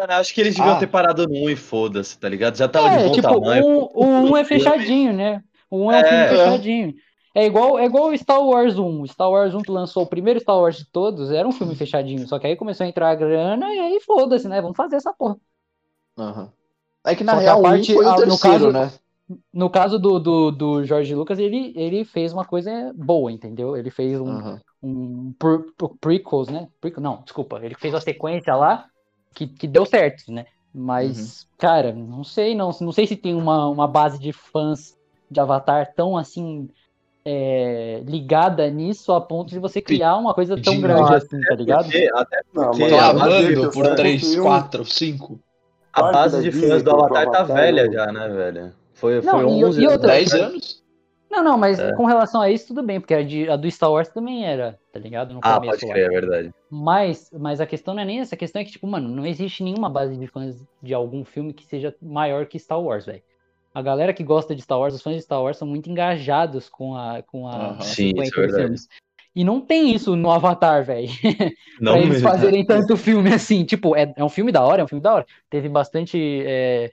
[0.00, 0.78] Mano, acho que eles deviam Ah.
[0.78, 2.56] ter parado no 1 e foda-se, tá ligado?
[2.56, 3.66] Já tava de É, bom tipo, tamanho.
[3.66, 5.42] um, o um é fechadinho, né?
[5.70, 6.28] O um é um É, filme é.
[6.28, 6.94] fechadinho.
[7.34, 9.02] É igual, é igual o Star Wars 1.
[9.02, 11.74] O Star Wars 1 que lançou o primeiro Star Wars de todos era um filme
[11.76, 12.26] fechadinho.
[12.26, 14.60] Só que aí começou a entrar a grana e aí foda-se, né?
[14.62, 15.36] Vamos fazer essa porra.
[16.18, 16.50] Aham.
[17.04, 18.72] É que na Só que real a um parte- foi o ah, no terceiro, caso-
[18.72, 18.90] né?
[19.54, 23.76] No caso do, do, do George Lucas, ele, ele fez uma coisa boa, entendeu?
[23.76, 24.60] Ele fez um, Aham.
[24.82, 26.66] um pre- pre- prequels, né?
[26.80, 27.60] Prequel, não, desculpa.
[27.62, 28.86] Ele fez a sequência lá
[29.34, 30.46] que, que deu certo, né?
[30.74, 32.70] Mas, cara, não sei, não.
[32.80, 34.96] Não sei se tem uma, uma base de fãs
[35.30, 36.68] de Avatar tão assim
[37.24, 41.54] é, ligada nisso a ponto de você criar uma coisa tão Pedindo grande assim, tá
[41.54, 41.84] ligado?
[41.84, 45.40] Porque- até Não, porque Disney- Clamando por Disney 3, construiu- 4, 5.
[45.92, 48.72] a base de fãs do Avatar tá velha já, né, velho?
[48.94, 50.50] Foi, Não, foi e- 11 e outra- 10 atrás.
[50.52, 50.79] anos?
[51.30, 51.92] Não, não, mas É.
[51.94, 54.78] com relação a isso, tudo bem, porque a, de- a do Star Wars também era,
[54.92, 55.32] tá ligado?
[55.32, 56.50] No Ah, começo pode crer, é verdade.
[56.68, 59.24] Mas, mas a questão não é nem essa, a questão é que, tipo, mano, não
[59.24, 63.22] existe nenhuma base de fãs de algum filme que seja maior que Star Wars, velho.
[63.72, 66.68] A galera que gosta de Star Wars, os fãs de Star Wars são muito engajados
[66.68, 68.62] com a, com a, a Sim, sequência isso é dos verdade.
[68.64, 68.88] filmes.
[69.34, 71.08] E não tem isso no Avatar, velho.
[71.80, 72.28] Não pra eles mesmo.
[72.28, 73.64] fazerem tanto filme assim.
[73.64, 75.26] Tipo, é, é um filme da hora, é um filme da hora.
[75.48, 76.92] Teve bastante é,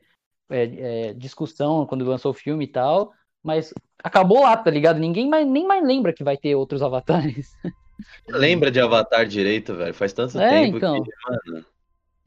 [0.49, 0.63] é,
[1.09, 3.11] é, discussão quando lançou o filme e tal.
[3.47, 3.73] Mas
[4.03, 4.99] acabou lá, tá ligado?
[4.99, 7.55] Ninguém mais, nem mais lembra que vai ter outros avatares.
[8.27, 9.93] Lembra de Avatar direito, velho?
[9.93, 11.01] Faz tanto É, tempo então.
[11.01, 11.09] que,
[11.51, 11.65] mano.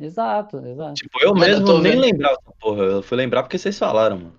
[0.01, 0.95] Exato, exato.
[0.95, 2.01] Tipo, eu Mano, eu mesmo tô nem vendo.
[2.01, 2.83] lembrava dessa porra.
[2.85, 4.33] Eu fui lembrar porque vocês falaram, mano.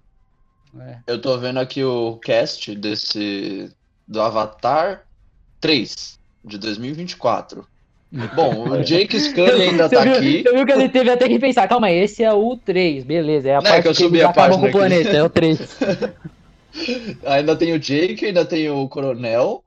[0.89, 0.97] É.
[1.05, 3.71] Eu tô vendo aqui o cast desse.
[4.07, 5.03] do Avatar
[5.61, 7.65] 3, de 2024.
[8.36, 10.43] Bom, o Jake Scully ainda Você tá viu, aqui.
[10.43, 13.49] você viu que ele teve até que pensar, calma aí, esse é o 3, beleza,
[13.49, 15.09] é a Não, é parte que eu que subi a acabam com página o planeta,
[15.15, 15.59] é o 3.
[17.26, 19.63] Ainda tem o Jake, ainda tem o Coronel.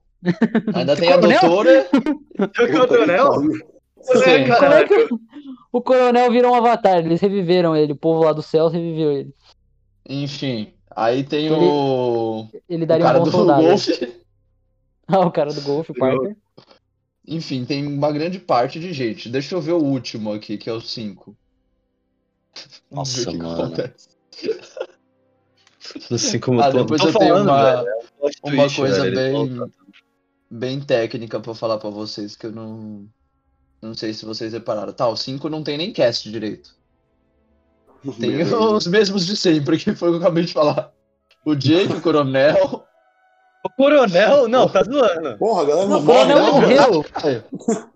[0.75, 1.41] Ainda tem a Coronel?
[1.41, 1.89] doutora.
[2.53, 3.53] Que Puta o
[4.05, 4.31] Sim.
[4.31, 5.21] É, Como é que o,
[5.73, 6.99] o coronel virou um avatar?
[6.99, 9.35] Eles reviveram ele, o povo lá do céu reviveu ele.
[10.07, 10.75] Enfim.
[10.95, 12.47] Aí tem Ele- o.
[12.69, 13.63] Ele O daria cara um bom do soldado.
[13.63, 14.15] golfe.
[15.09, 16.37] Ah, o cara do golfe, o Parker.
[17.27, 19.29] Enfim, tem uma grande parte de gente.
[19.31, 21.35] Deixa eu ver o último aqui, que é o 5.
[22.91, 23.63] Vamos ver Nossa, o que mano.
[23.65, 24.09] acontece.
[26.11, 28.81] Assim como Ah, tô- depois tô eu tenho falando, uma- velho, é um uma twist,
[28.81, 29.73] coisa velho, bem-
[30.51, 33.07] bem técnica pra falar pra vocês que eu não.
[33.83, 34.93] Não sei se vocês repararam.
[34.93, 36.75] Tá, o 5 não tem nem cast direito.
[38.19, 38.31] Tem
[38.77, 40.91] os mesmos de sempre, que foi o que eu acabei de falar.
[41.45, 42.85] O Jake, o Coronel.
[43.63, 44.47] O coronel?
[44.49, 45.39] Não, tá zoando.
[45.39, 46.53] Porra, a galera não, Não, morre, não.
[46.53, 47.05] morreu.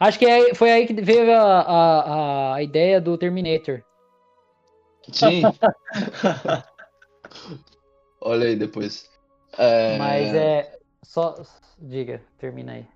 [0.00, 3.82] Acho que é- foi aí que veio a, a, a ideia do Terminator.
[5.12, 5.42] Sim.
[8.24, 9.08] Olha aí depois.
[9.58, 9.98] É...
[9.98, 10.78] Mas é.
[11.04, 11.36] Só.
[11.78, 12.86] Diga, termina aí.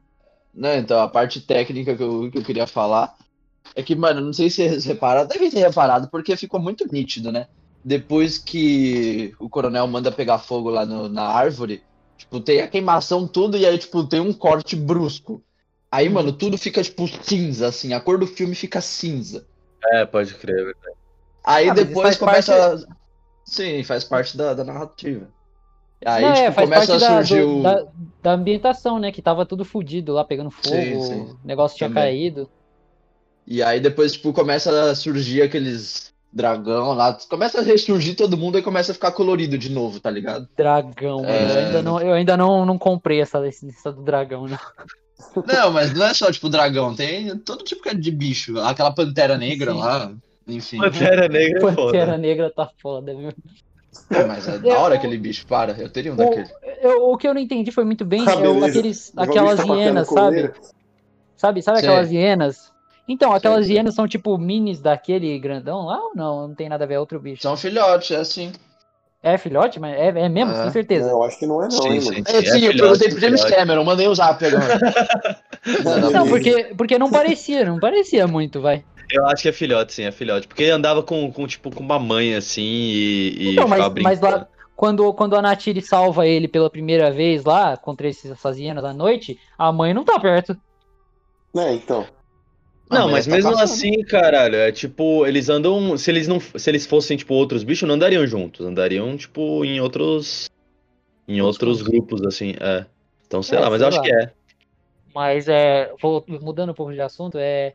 [0.54, 3.14] Não, então, a parte técnica que eu, que eu queria falar
[3.76, 7.30] é que, mano, não sei se vocês repararam, devem ter reparado, porque ficou muito nítido,
[7.30, 7.46] né?
[7.84, 11.82] depois que o coronel manda pegar fogo lá no- na árvore,
[12.18, 15.42] tipo, tem a queimação tudo e aí, tipo, tem um corte brusco.
[15.90, 19.46] Aí, mano, tudo fica, tipo, cinza, assim, a cor do filme fica cinza.
[19.92, 20.74] É, pode crer.
[21.46, 22.76] Aí Ah, mas isso depois começa.
[23.48, 25.26] Sim, faz parte da, da narrativa.
[26.04, 27.62] Aí, Não, tipo, é, faz começa parte a surgir o.
[27.62, 27.86] da,
[28.22, 29.10] da ambientação, né?
[29.10, 31.20] Que tava tudo fudido lá, pegando fogo, Sim, sim.
[31.42, 32.04] o negócio tinha Também.
[32.04, 32.48] caído.
[33.46, 37.18] E aí depois, tipo, começa a surgir aqueles dragão lá.
[37.28, 40.46] Começa a ressurgir todo mundo e começa a ficar colorido de novo, tá ligado?
[40.54, 41.44] Dragão, É.
[41.44, 44.58] Eu ainda não, eu ainda não, não comprei essa, essa do dragão, não.
[45.46, 48.60] Não, mas não é só, tipo, dragão, tem todo tipo de bicho.
[48.60, 49.78] Aquela pantera negra Sim.
[49.78, 50.12] lá,
[50.48, 50.78] enfim.
[50.78, 52.18] Pantera Negra é Pantera foda.
[52.18, 53.32] Negra tá foda, viu?
[54.10, 55.72] É, mas é da hora aquele bicho, para.
[55.72, 56.48] Eu teria um O, daquele.
[56.82, 60.08] eu- o que eu não entendi foi muito bem Ah, é aqueles, aquelas tá hienas,
[60.08, 60.52] sabe?
[61.36, 61.88] Sabe, sabe Sei.
[61.88, 62.72] aquelas hienas?
[63.06, 63.76] Então, aquelas sei.
[63.76, 66.48] hienas são tipo minis daquele grandão lá ou não?
[66.48, 67.42] Não tem nada a ver, é outro bicho.
[67.42, 68.52] São filhotes, é assim.
[69.22, 70.62] É filhote, mas é, é mesmo, É.
[70.62, 71.06] tem certeza.
[71.06, 72.10] Não, eu acho que não é não, Sim, hein, sim.
[72.12, 72.24] mano.
[72.28, 73.44] É, sim, eu filhote, perguntei pro James.
[73.44, 74.78] Cameron, mandei o zap agora.
[75.84, 78.84] Não, Não, porque, porque não parecia, não parecia muito, vai.
[79.10, 80.46] Eu acho que é filhote, sim, é filhote.
[80.46, 84.00] Porque ele andava com, com tipo, com uma mãe assim e, e Então, mas, ficava
[84.02, 84.36] mas brincando.
[84.42, 88.84] lá, quando, quando a Natiri salva ele pela primeira vez lá, contra esses, essas hienas
[88.84, 90.56] à noite, a mãe não tá perto.
[91.56, 92.06] É, então.
[92.90, 93.64] Ah, Não, mas tá mesmo caçando.
[93.64, 95.96] assim, caralho, é tipo, eles andam.
[95.98, 96.38] Se eles não.
[96.40, 98.64] Se eles fossem, tipo, outros bichos, não andariam juntos.
[98.66, 100.48] Andariam, tipo, em outros.
[101.26, 102.86] Em outros grupos, assim, é.
[103.26, 104.04] Então, sei É, lá, mas sei eu acho lá.
[104.04, 104.32] que é.
[105.14, 105.92] Mas é.
[106.00, 107.74] vou- mudando um pouco de assunto, é.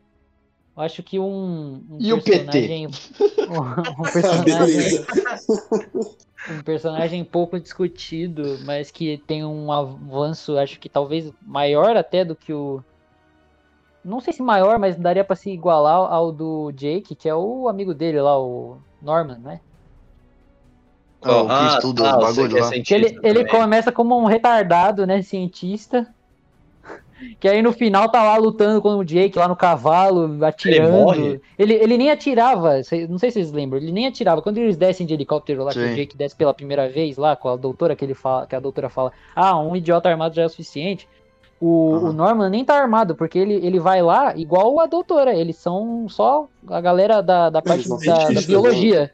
[0.76, 2.22] Eu acho que um, um E o PT?
[2.22, 2.88] personagem.
[3.46, 5.00] Um, um Ah, personagem.
[6.48, 12.34] um personagem pouco discutido, mas que tem um avanço, acho que talvez maior até do
[12.34, 12.82] que o.
[14.02, 17.68] Não sei se maior, mas daria pra se igualar ao do Jake, que é o
[17.68, 19.60] amigo dele lá, o Norman, né?
[21.22, 22.68] Ah, o que estuda você bagulho é lá.
[22.68, 25.22] Cientista ele, ele começa como um retardado, né?
[25.22, 26.13] Cientista.
[27.38, 30.92] Que aí no final tá lá lutando com o Jake lá no cavalo, atirando.
[30.92, 31.40] morre?
[31.58, 32.76] Ele, ele nem atirava,
[33.08, 34.42] não sei se vocês lembram, ele nem atirava.
[34.42, 35.94] Quando eles descem de helicóptero lá, que o.
[35.94, 38.88] Jake desce pela primeira vez lá, com a doutora que ele fala, que a doutora
[38.88, 41.08] fala, ah, um idiota armado já é o suficiente.
[41.60, 42.10] O, Aham.
[42.10, 45.34] o Norman nem tá armado, porque ele, ele vai lá igual a doutora.
[45.34, 49.12] Eles são só a galera da, da parte da, da cientistas, biologia.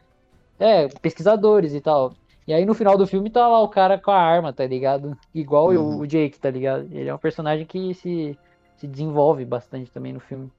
[0.59, 2.13] É, pesquisadores e tal.
[2.51, 5.17] E aí no final do filme tá lá o cara com a arma, tá ligado?
[5.35, 6.01] Igual o- Uhum.
[6.01, 6.85] o Jake, tá ligado?
[6.93, 8.37] Ele é um personagem que se,
[8.77, 10.51] se desenvolve bastante também no filme.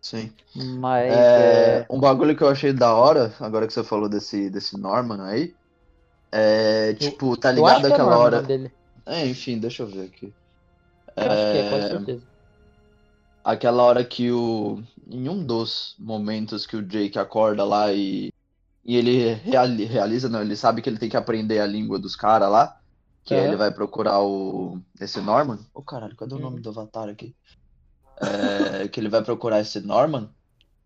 [0.00, 0.32] Sim.
[0.54, 1.36] Mas.
[1.36, 4.78] É, é, um bagulho que eu achei da hora, agora que você falou desse, desse
[4.80, 5.56] Norman aí,
[6.32, 8.42] é tipo, tá eu ligado é aquela o hora.
[8.42, 8.70] dele.
[9.06, 10.34] É, enfim, deixa eu ver aqui.
[11.20, 12.26] Eu acho que é, com É, certeza.
[13.44, 14.82] aquela hora que o.
[15.06, 18.30] Em um dos momentos que o Jake acorda lá e.
[18.86, 22.14] E ele reali- realiza, não, ele sabe que ele tem que aprender a língua dos
[22.14, 22.78] caras lá.
[23.24, 23.48] Que aí Aham.
[23.48, 24.78] ele vai procurar o.
[25.00, 25.58] Esse Norman.
[25.74, 27.34] Ô caralho, cadê o nome do avatar aqui?
[28.20, 30.30] É, que ele vai procurar esse Norman.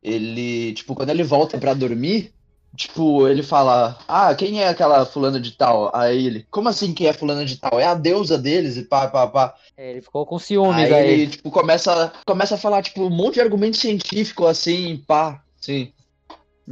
[0.03, 2.33] Ele, tipo, quando ele volta pra dormir,
[2.75, 5.95] tipo, ele fala: Ah, quem é aquela fulana de tal?
[5.95, 7.79] Aí ele, como assim quem é fulana de tal?
[7.79, 9.55] É a deusa deles e pá, pá, pá.
[9.77, 11.11] É, ele ficou com ciúmes Aí aí.
[11.11, 15.93] ele, tipo, começa, começa a falar, tipo, um monte de argumento científico, assim, pá, sim.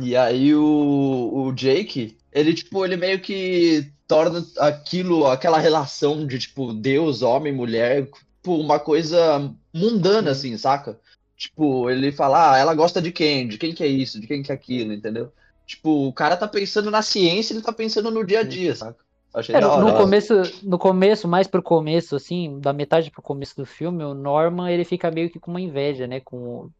[0.00, 6.38] E aí o, o Jake, ele, tipo, ele meio que torna aquilo, aquela relação de,
[6.38, 11.00] tipo, Deus, homem, mulher, tipo, uma coisa mundana, assim, saca?
[11.36, 13.48] Tipo, ele fala, ah, ela gosta de quem?
[13.48, 14.20] De quem que é isso?
[14.20, 15.32] De quem que é aquilo, entendeu?
[15.66, 19.04] Tipo, o cara tá pensando na ciência, ele tá pensando no dia a dia, saca?
[19.34, 23.66] Achei É, no começo, no começo, mais pro começo, assim, da metade pro começo do
[23.66, 26.70] filme, o Norman ele fica meio que com uma inveja, né, com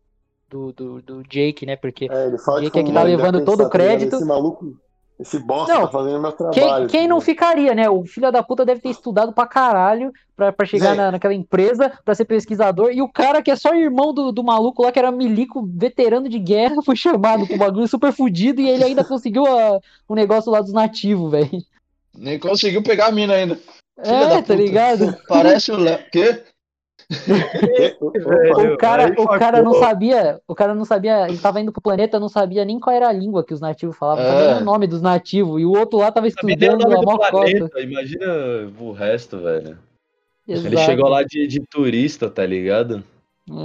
[0.49, 3.45] do, do, do Jake, né, porque É, ele fala Jake que é que tá levando
[3.45, 3.71] todo o ligado?
[3.71, 4.17] crédito.
[4.17, 4.77] Esse maluco,
[5.21, 6.87] esse bosta Não, tá fazendo meu quem, trabalho.
[6.89, 10.53] quem tá não ficaria, né, o filho da puta deve ter estudado pra caralho pra,
[10.53, 14.15] pra chegar na, naquela empresa pra ser pesquisador, e o cara que é só irmão
[14.15, 18.13] do, do maluco lá, que era milico, veterano de guerra, foi chamado pro bagulho super
[18.13, 19.45] fudido, e ele ainda conseguiu
[20.09, 21.63] o negócio lá dos nativos, velho.
[22.17, 23.57] Nem conseguiu pegar a mina ainda.
[24.03, 25.17] Filha É, tá ligado?
[25.29, 25.99] Parece o Léo.
[26.11, 26.43] Quê?
[28.01, 32.21] O cara, o cara não sabia, o cara não sabia, ele tava indo pro planeta,
[32.21, 34.61] não sabia nem qual era a língua que os nativos falavam, sabia É.
[34.61, 38.27] o nome dos nativos, e o outro lá tava estudando nome a maior planeta, imagina
[38.79, 39.79] o resto, velho.
[40.47, 43.03] Ele Exato, chegou lá de, de turista, tá ligado?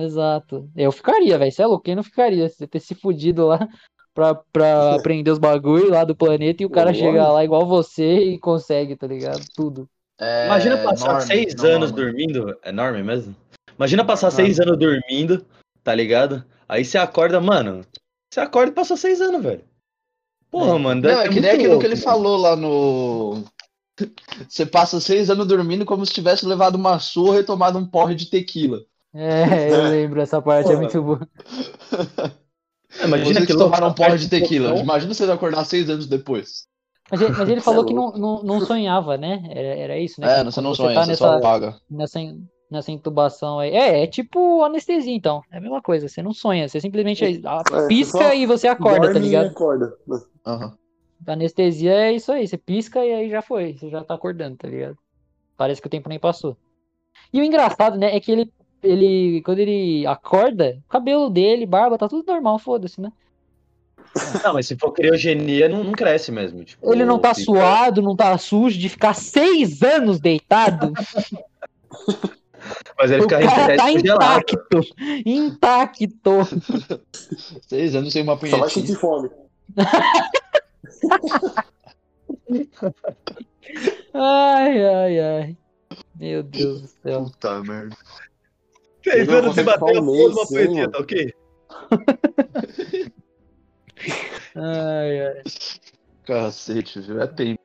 [0.01, 0.69] Exato.
[0.75, 2.47] Eu ficaria, velho, você é louco, quem não ficaria?
[2.47, 3.59] Você ter se fudido lá
[4.13, 8.19] pra, pra aprender os bagulho lá do planeta e o cara chegar lá igual você
[8.19, 9.41] e consegue, tá ligado?
[9.53, 9.87] Tudo.
[10.19, 12.57] É, Imagina passar Norman, seis não anos dormindo.
[12.61, 13.35] É Norman mesmo?
[13.77, 15.45] Imagina passar seis anos dormindo,
[15.83, 16.43] tá ligado?
[16.67, 17.85] Aí você acorda, mano.
[18.31, 19.63] Você acorda e passou seis anos, velho.
[20.49, 21.01] Porra, mano.
[21.01, 23.43] deve Não, é que nem aquilo que louco, ele falou lá no.
[24.47, 28.15] Você passa seis anos dormindo como se tivesse levado uma surra e tomado um porre
[28.15, 28.79] de tequila.
[29.13, 31.27] É, eu lembro, essa parte é muito boa.
[32.99, 34.75] É, imagina Vocês que que tomaram um porre de tequila.
[34.77, 36.67] Imagina vocês acordar seis anos depois.
[37.13, 39.43] Mas, ele- mas ele é falou que não, não, não sonhava, né?
[39.51, 40.29] Era, era isso, né?
[40.29, 41.75] É, você não você sonha, tá você nessa, só apaga.
[41.89, 42.19] nessa,
[42.69, 43.71] nessa intubação aí.
[43.71, 45.41] É, é tipo anestesia, então.
[45.51, 46.07] É a mesma coisa.
[46.07, 49.51] Você não sonha, você simplesmente ah, É, pisca você e você acorda, tá e ligado?
[49.51, 49.93] acorda.
[50.45, 50.77] Aham.
[51.27, 54.67] Anestesia é isso aí, você pisca e aí já foi, você já tá acordando, tá
[54.67, 54.97] ligado?
[55.57, 56.57] Parece que o tempo nem passou.
[57.33, 58.53] E o engraçado, né, é que ele,
[58.83, 63.11] ele quando ele acorda, o cabelo dele, barba, tá tudo normal, foda-se, né?
[64.43, 66.63] Não, mas se for criogenia, não, não cresce mesmo.
[66.63, 70.93] Tipo, Ele não tá fica- suado, não tá sujo de ficar seis anos deitado.
[72.97, 74.81] Mas ele o fica cara tá intacto,
[75.25, 76.47] intacto.
[77.67, 79.29] Seis anos sem uma Só vai sentir fome.
[84.13, 85.57] Ai, ai, ai.
[86.15, 87.23] Meu Deus do céu.
[87.23, 87.95] Puta merda.
[89.03, 90.91] Seis Não, anos sem bater a um porra mês de uma mano.
[90.91, 91.33] tá ok?
[94.55, 95.41] Ai, ai.
[96.25, 97.21] Cacete, viu?
[97.21, 97.59] É tempo.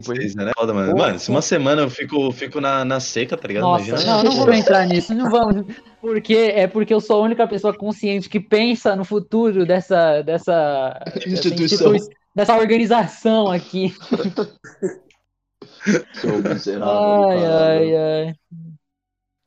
[0.00, 0.96] Seis anos é foda, mano.
[0.96, 3.62] Mano, se uma semana eu fico, fico na, na seca, tá ligado?
[3.62, 4.16] Nossa, Imagina.
[4.16, 5.76] não, não vamos entrar nisso, não vamos.
[6.00, 11.00] Porque é porque eu sou a única pessoa consciente que pensa no futuro dessa, dessa,
[11.04, 11.94] dessa, Instituição.
[11.94, 13.94] institui- dessa organização aqui.
[16.14, 17.28] Seu miserável.
[17.28, 18.34] Ai, ai, ai.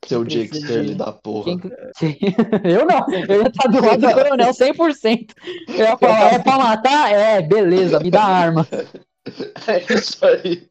[0.08, 1.44] Seu Jake Sterling de- da porra.
[1.44, 2.26] Quem que-
[2.64, 5.34] Eu não, eu ia estar do lado do coronel 100%.
[5.68, 7.10] Eu ia falar, é pra matar?
[7.12, 8.66] É, beleza, me dá arma.
[9.66, 10.68] É isso aí.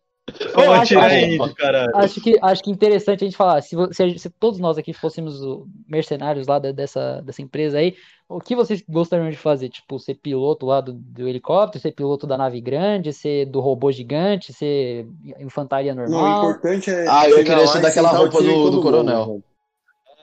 [0.71, 1.95] Acho- acho- caralho.
[1.97, 5.39] Acho que, acho que interessante a gente falar, se, se, se todos nós aqui fôssemos
[5.87, 7.95] mercenários lá da- dessa, dessa empresa aí,
[8.27, 9.69] o que vocês gostariam de fazer?
[9.69, 13.91] Tipo, ser piloto lá do, do helicóptero, ser piloto da nave grande, ser do robô
[13.91, 15.07] gigante, ser
[15.39, 16.37] infantaria Não, o normal?
[16.37, 17.05] importante é.
[17.07, 19.41] Ah, eu queria ser daquela roupa do- do coronel.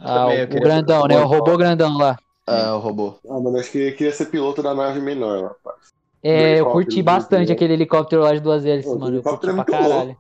[0.00, 1.16] Ah, também, o, o grandão, né?
[1.20, 1.56] O robô.
[1.56, 2.18] grandão lá.
[2.48, 3.14] É, o robô.
[3.30, 5.74] Ah, mano, acho que eu queria ser piloto da nave menor lá.
[6.22, 9.16] É, eu curti bastante do- aquele helicóptero lá de duas hélices, Pô, mano.
[9.16, 10.16] Eu curti é pra caralho.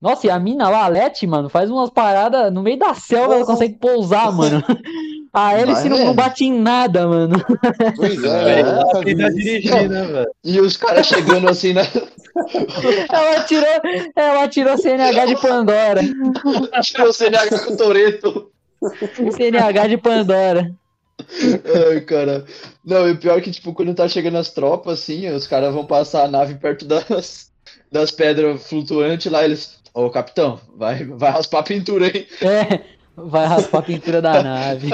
[0.00, 3.34] Nossa, e a mina lá, a Leti, mano, faz umas paradas no meio da selva,
[3.36, 3.46] ela Porra.
[3.54, 4.62] consegue pousar, mano.
[5.36, 6.14] A hélice não, não vendo?
[6.14, 7.34] bate em nada, mano.
[7.96, 9.04] Pois é, É, isso.
[9.04, 10.30] dirigir, né, velho?
[10.44, 11.82] E os caras chegando assim, né?
[13.10, 13.66] Ela tirou,
[14.14, 16.02] ela tirou CNH de Pandora.
[16.82, 18.50] Tirou CNH com o Toreto.
[19.36, 20.70] CNH de Pandora.
[21.90, 22.44] Ai, cara.
[22.84, 25.72] Não, e o pior é que, tipo, quando tá chegando as tropas, assim, os caras
[25.72, 27.52] vão passar a nave perto das,
[27.90, 29.82] das pedras flutuantes lá, eles.
[29.92, 32.26] Ô, capitão, vai, vai raspar a pintura, hein?
[32.42, 32.80] É,
[33.16, 34.90] vai raspar a pintura da nave.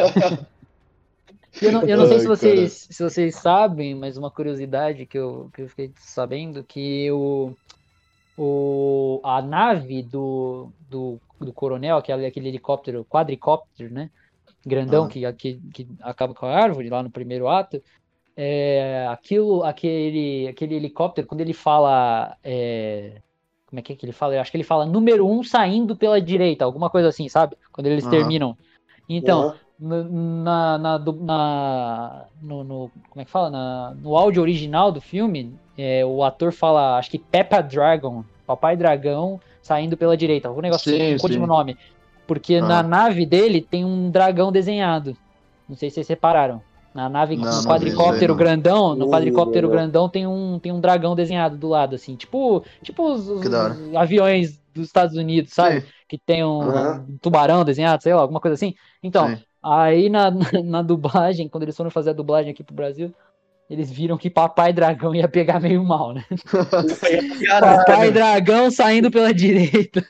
[1.60, 5.18] Eu não, eu não sei Ai, se vocês, se vocês sabem, mas uma curiosidade que
[5.18, 7.52] eu, que eu fiquei sabendo, que o,
[8.38, 14.10] o, a nave do, do, do coronel, aquele, aquele helicóptero, quadricóptero, né?
[14.66, 15.08] Grandão, Ah.
[15.08, 17.82] que, que, que acaba com a árvore lá no primeiro ato.
[18.36, 22.36] É, aquilo, aquele, aquele helicóptero, quando ele fala.
[22.42, 23.20] é,
[23.66, 24.34] como é que é que ele fala?
[24.34, 27.56] Eu acho que ele fala número um saindo pela direita, alguma coisa assim, sabe?
[27.72, 28.10] Quando eles Aham.
[28.10, 28.58] terminam.
[29.08, 33.50] Então, no- na, na, na- no, no- como é que fala?
[33.50, 38.76] Na- no áudio original do filme, é, o ator fala, acho que Peppa Dragon, Papai
[38.76, 41.46] Dragão saindo pela direita, algum negócio Sim, assim, um sim.
[41.46, 41.76] nome.
[42.30, 42.66] Porque Ah.
[42.68, 45.16] na nave dele tem um dragão desenhado.
[45.68, 46.62] Não sei se vocês separaram.
[46.94, 49.74] Na nave, Não, no quadricóptero grandão, no Não, quadricóptero não.
[49.74, 53.44] grandão tem um, tem um dragão desenhado do lado, assim, tipo, tipo os, os
[53.96, 55.80] aviões dos Estados Unidos, sabe?
[55.80, 55.86] Sim.
[56.08, 57.06] que tem um, Aham.
[57.08, 58.74] um tubarão desenhado, sei lá, alguma coisa assim.
[59.02, 59.42] Então, Sim.
[59.62, 60.30] aí na,
[60.64, 63.12] na dublagem, quando eles foram fazer a dublagem aqui pro Brasil,
[63.70, 66.24] eles viram que Papai Dragão ia pegar meio mal, né?
[67.60, 70.04] Papai Dragão saindo pela direita.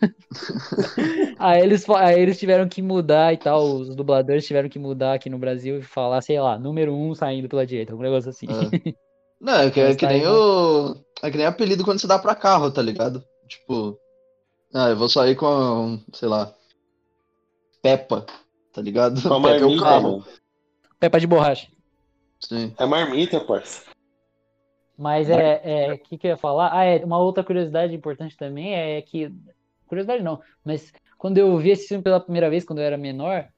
[1.38, 5.28] aí, eles, aí eles tiveram que mudar e tal, os dubladores tiveram que mudar aqui
[5.28, 8.46] no Brasil e falar, sei lá, número um saindo pela direita, algum negócio assim.
[8.46, 8.94] É.
[9.38, 10.96] Não, é que, é que tá nem o.
[11.22, 13.22] É que nem apelido quando você dá pra carro, tá ligado?
[13.46, 13.98] Tipo.
[14.72, 16.54] Ah, eu vou sair com, sei lá.
[17.82, 18.24] Peppa,
[18.72, 19.20] tá ligado?
[19.20, 20.02] Peppa é o carro.
[20.02, 20.24] mano.
[20.98, 21.68] Pepa de borracha.
[22.42, 22.74] Sim.
[22.78, 23.82] É marmita, parça.
[24.96, 26.70] Mas é, é, o que, que eu ia falar?
[26.74, 29.32] Ah, é, uma outra curiosidade importante também é que,
[29.86, 33.48] curiosidade não, mas quando eu vi esse filme pela primeira vez, quando eu era menor,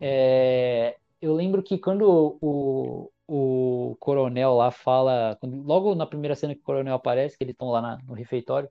[0.00, 6.54] é, eu lembro que quando o, o coronel lá fala, quando- logo na primeira cena
[6.54, 8.68] que o coronel aparece, que eles estão lá na- no refeitório,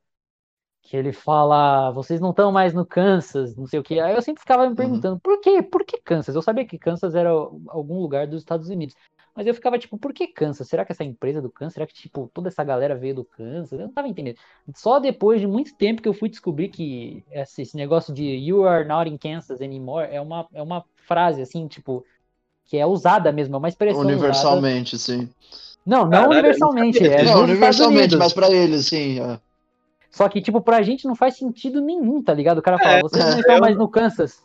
[0.81, 3.99] que ele fala, vocês não estão mais no Kansas, não sei o quê.
[3.99, 5.61] Aí eu sempre ficava me perguntando, por quê?
[5.63, 6.35] Por que Kansas?
[6.35, 8.95] Eu sabia que Kansas era algum lugar dos Estados Unidos.
[9.35, 10.67] Mas eu ficava tipo, por que Kansas?
[10.67, 11.73] Será que essa empresa do Kansas?
[11.73, 13.79] Será que, tipo, toda essa galera veio do Kansas?
[13.79, 14.37] Eu não tava entendendo.
[14.75, 18.87] Só depois de muito tempo que eu fui descobrir que esse, negócio de You are
[18.87, 22.05] not in Kansas anymore é uma, é uma frase, assim, tipo,
[22.65, 24.15] que é usada mesmo, é uma expressão usada.
[24.17, 25.27] Universalmente, sim.
[25.85, 27.03] Não, não Caralho, universalmente.
[27.03, 29.19] É não, universalmente, mas pra eles, sim.
[29.19, 29.39] é.
[30.11, 32.59] Só que, tipo, pra gente não faz sentido nenhum, tá ligado?
[32.59, 34.43] O cara fala, É, vocês não é, estão eu- mais no Kansas.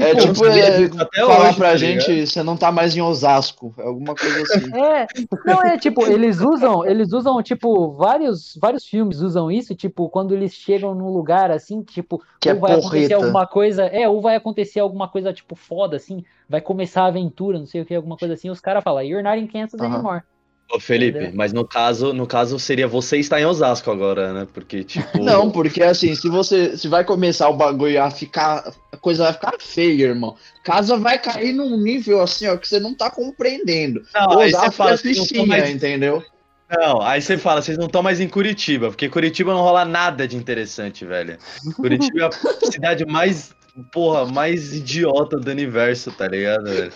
[0.00, 0.88] É eu tipo sabia é,
[1.26, 3.74] falar hoje, pra tá gente, você não tá mais em Osasco.
[3.78, 4.70] É alguma coisa assim.
[4.74, 5.06] É,
[5.44, 10.34] não é tipo, eles usam, eles usam tipo vários vários filmes usam isso, tipo, quando
[10.34, 13.16] eles chegam num lugar assim, tipo, Que é ou vai acontecer porreta.
[13.16, 17.58] alguma coisa, é, ou vai acontecer alguma coisa tipo foda assim, vai começar a aventura,
[17.58, 19.92] não sei o que, alguma coisa assim, os caras falam, "You're not in Kansas Aham.
[19.94, 20.22] anymore".
[20.70, 21.36] Ô, Felipe, Entendeu?
[21.36, 24.46] mas no caso, no caso seria você estar em Osasco agora, né?
[24.54, 25.18] Porque, tipo.
[25.22, 28.72] Não, porque assim, se você se vai começar o bagulho a ficar.
[28.90, 30.36] A coisa vai ficar feia, irmão.
[30.64, 34.02] Casa vai cair num nível assim, ó, que você não tá compreendendo.
[34.14, 36.22] Não, aí você Osasco fala, é fichinha, mais entendeu?
[36.70, 40.26] Não, aí você fala, vocês não estão mais em Curitiba, porque Curitiba não rola nada
[40.26, 41.36] de interessante, velho.
[41.76, 43.54] Curitiba é a cidade mais,
[43.92, 46.92] porra, mais idiota do universo, tá ligado, velho?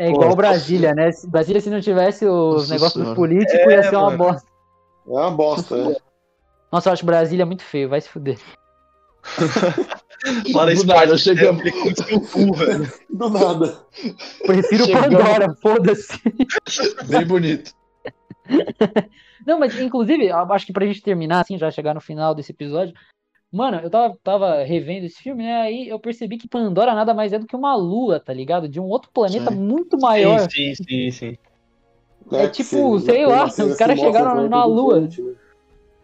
[0.00, 0.36] É igual Pô.
[0.36, 1.12] Brasília, né?
[1.12, 3.14] Se- Brasília se não tivesse os Nossa negócios Senhora.
[3.14, 4.16] políticos É, ia ser uma mano.
[4.18, 4.48] bosta.
[5.06, 5.96] É uma bosta, né?
[6.72, 8.38] Nossa, eu acho Brasília muito feio, vai se fuder.
[10.52, 11.62] Fala Do nada, chegamos.
[13.10, 13.78] Do nada.
[14.46, 15.18] Prefiro Chegamos.
[15.18, 16.18] Pandora, foda-se.
[17.06, 17.72] Bem bonito.
[19.46, 22.52] Não, mas inclusive, eu acho que pra gente terminar, assim, já chegar no final desse
[22.52, 22.94] episódio.
[23.52, 25.62] Mano, eu tava, tava revendo esse filme, né?
[25.62, 28.68] Aí eu percebi que Pandora nada mais é do que uma lua, tá ligado?
[28.68, 29.56] De um outro planeta Sim.
[29.58, 30.48] muito maior.
[30.50, 31.38] Sim, sim, sim, sim.
[32.32, 35.00] É que tipo, você- sei lá, os caras chegaram na Lua.
[35.00, 35.08] né?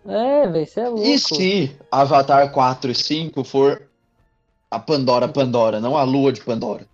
[0.09, 1.05] É, velho, você é louco.
[1.05, 3.83] E se Avatar 4 e 5 for
[4.69, 6.85] a Pandora Pandora, não a lua de Pandora?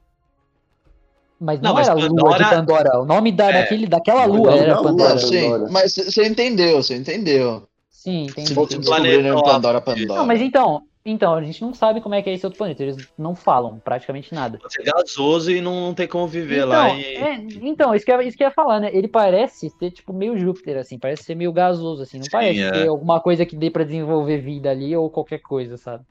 [1.40, 3.00] Mas não, Não, mas era a lua de Pandora- Pandora.
[3.00, 3.62] O nome da, É.
[3.62, 5.09] daquele, daquela lua não, era não, Pandora.
[5.14, 5.18] Pandora.
[5.26, 5.70] sim, Pandora.
[5.72, 7.66] mas você entendeu, você entendeu.
[8.03, 8.48] Sim, entendi.
[8.48, 9.42] Se descobrir lá.
[9.42, 10.18] Pandora Pandora.
[10.20, 12.82] Não, mas então, então, a gente não sabe como é que é esse outro planeta.
[12.82, 14.59] Eles não falam praticamente nada.
[14.59, 16.94] Pode ser gasoso e não, não tem como viver Então, lá.
[16.94, 17.14] E...
[17.14, 18.90] é, então isso, que eu, isso que eu ia falar, né?
[18.92, 22.61] Ele parece ser tipo meio Júpiter, assim, parece ser meio gasoso, assim, não Sim, parece
[22.61, 22.70] é.
[22.72, 26.05] ter alguma coisa que dê pra desenvolver vida ali ou qualquer coisa, sabe?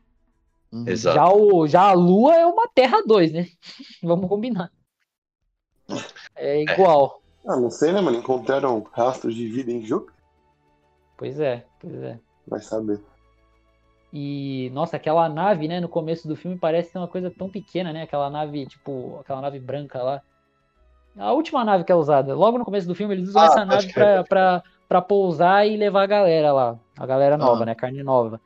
[0.71, 0.85] Uhum.
[0.87, 1.15] Exato.
[1.15, 3.47] Já, o, já a Lua é uma Terra 2, né?
[4.01, 4.71] Vamos combinar.
[6.37, 7.21] É igual.
[7.45, 8.17] Ah, não sei, né, mano?
[8.17, 10.20] Encontraram rastros de vida em Júpiter?
[11.21, 12.17] Pois é, pois é.
[12.47, 12.99] Vai saber.
[14.11, 17.93] E, nossa, aquela nave, né, no começo do filme parece ser uma coisa tão pequena,
[17.93, 18.01] né?
[18.01, 20.21] Aquela nave, tipo, aquela nave branca lá.
[21.15, 22.33] A última nave que é usada.
[22.33, 25.77] Logo no começo do filme, eles usam Ah, essa nave pra, pra, pra pousar e
[25.77, 26.79] levar a galera lá.
[26.97, 27.65] A galera nova, Ah.
[27.67, 27.75] né?
[27.75, 28.41] Carne nova.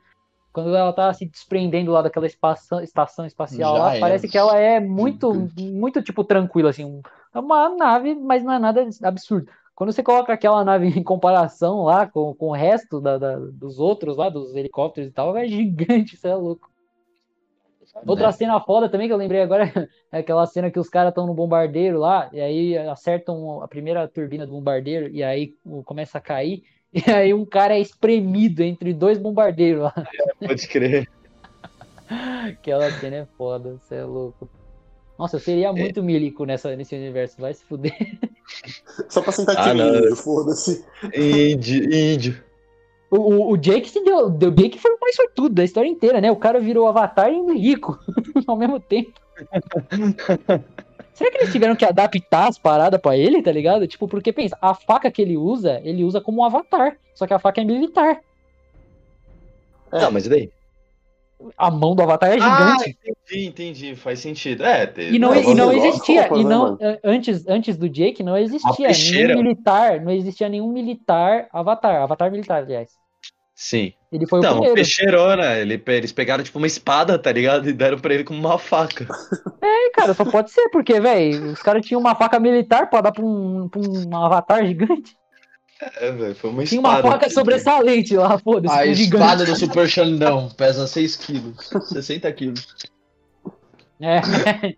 [0.52, 4.00] Quando ela tá se desprendendo lá daquela espação, estação espacial Já lá, era.
[4.00, 7.00] parece que ela é muito, muito, tipo, tranquila, assim.
[7.34, 9.50] É uma nave, mas não é nada absurdo.
[9.76, 13.78] Quando você coloca aquela nave em comparação lá com, com o resto da- da- dos
[13.78, 16.68] outros lá, dos helicópteros e tal, é gigante, isso é louco.
[18.06, 18.32] Outra É.
[18.32, 19.64] cena foda também que eu lembrei agora
[20.10, 24.08] é aquela cena que os caras estão no bombardeiro lá, e aí acertam a primeira
[24.08, 25.54] turbina do bombardeiro, e aí
[25.84, 26.62] começa a cair,
[26.92, 29.94] e aí um cara é espremido entre dois bombardeiros lá.
[30.40, 31.06] Pode crer.
[32.50, 34.48] Aquela cena é foda, você é louco.
[35.18, 37.96] Nossa, eu seria muito milico nessa, nesse universo, vai se fuder.
[39.08, 40.84] Só pra sentar Ah, índio, foda-se.
[41.14, 42.44] Índio, índio.
[43.10, 46.20] O, o, o Jake se deu, o Jake foi o mais sortudo da história inteira,
[46.20, 46.30] né?
[46.30, 47.98] O cara virou Avatar e rico
[48.46, 49.12] ao mesmo tempo.
[51.14, 53.86] Será que eles tiveram que adaptar as paradas pra ele, tá ligado?
[53.86, 56.98] Tipo, porque pensa, a faca que ele usa, ele usa como um avatar.
[57.14, 58.20] Só que a faca é militar.
[59.92, 60.00] É.
[60.00, 60.50] Não, mas e daí?
[61.58, 62.98] A mão do avatar é Ah, gigante.
[63.28, 63.96] entendi, entendi.
[63.96, 64.64] Faz sentido.
[64.64, 66.28] É, te- e não, é, e não existia.
[66.34, 70.00] E não, antes, antes do Jake, não existia nenhum militar.
[70.00, 72.02] Não existia nenhum militar avatar.
[72.02, 72.90] Avatar militar, aliás.
[73.54, 73.92] Sim.
[74.12, 74.74] Ele foi o Então, primeiro.
[74.74, 77.68] peixeirona, ele, eles pegaram tipo uma espada, tá ligado?
[77.68, 79.06] E deram pra ele como uma faca.
[79.62, 83.12] É, cara, só pode ser, porque, velho, os caras tinham uma faca militar pra dar
[83.12, 85.16] pra um, pra um avatar gigante.
[85.80, 87.02] É, velho, foi uma Tinha espada.
[87.06, 89.22] uma faca sobressalente lá, foda-se, A um gigante.
[89.24, 92.66] espada do Super Xandão pesa 6 quilos, 60 quilos.
[94.00, 94.20] É.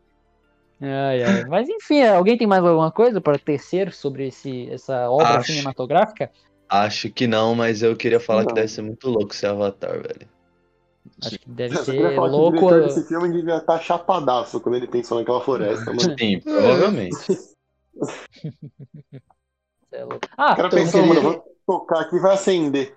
[0.81, 1.45] Ai, ai.
[1.47, 5.51] Mas enfim, alguém tem mais alguma coisa para tecer sobre esse, essa obra Acho.
[5.51, 6.31] cinematográfica?
[6.69, 8.55] Acho que não, mas eu queria falar que Não.
[8.55, 10.29] deve ser muito louco ser Avatar, velho.
[11.25, 12.59] Acho que deve Eu ser falar que o louco.
[12.59, 16.17] diretor desse filme devia estar chapadaço quando ele pensou naquela floresta, mano.
[16.17, 17.17] Sim, provavelmente.
[20.09, 20.27] louco.
[20.37, 22.97] Ah, O cara pensou, queria- mano, vou tocar aqui e vai acender.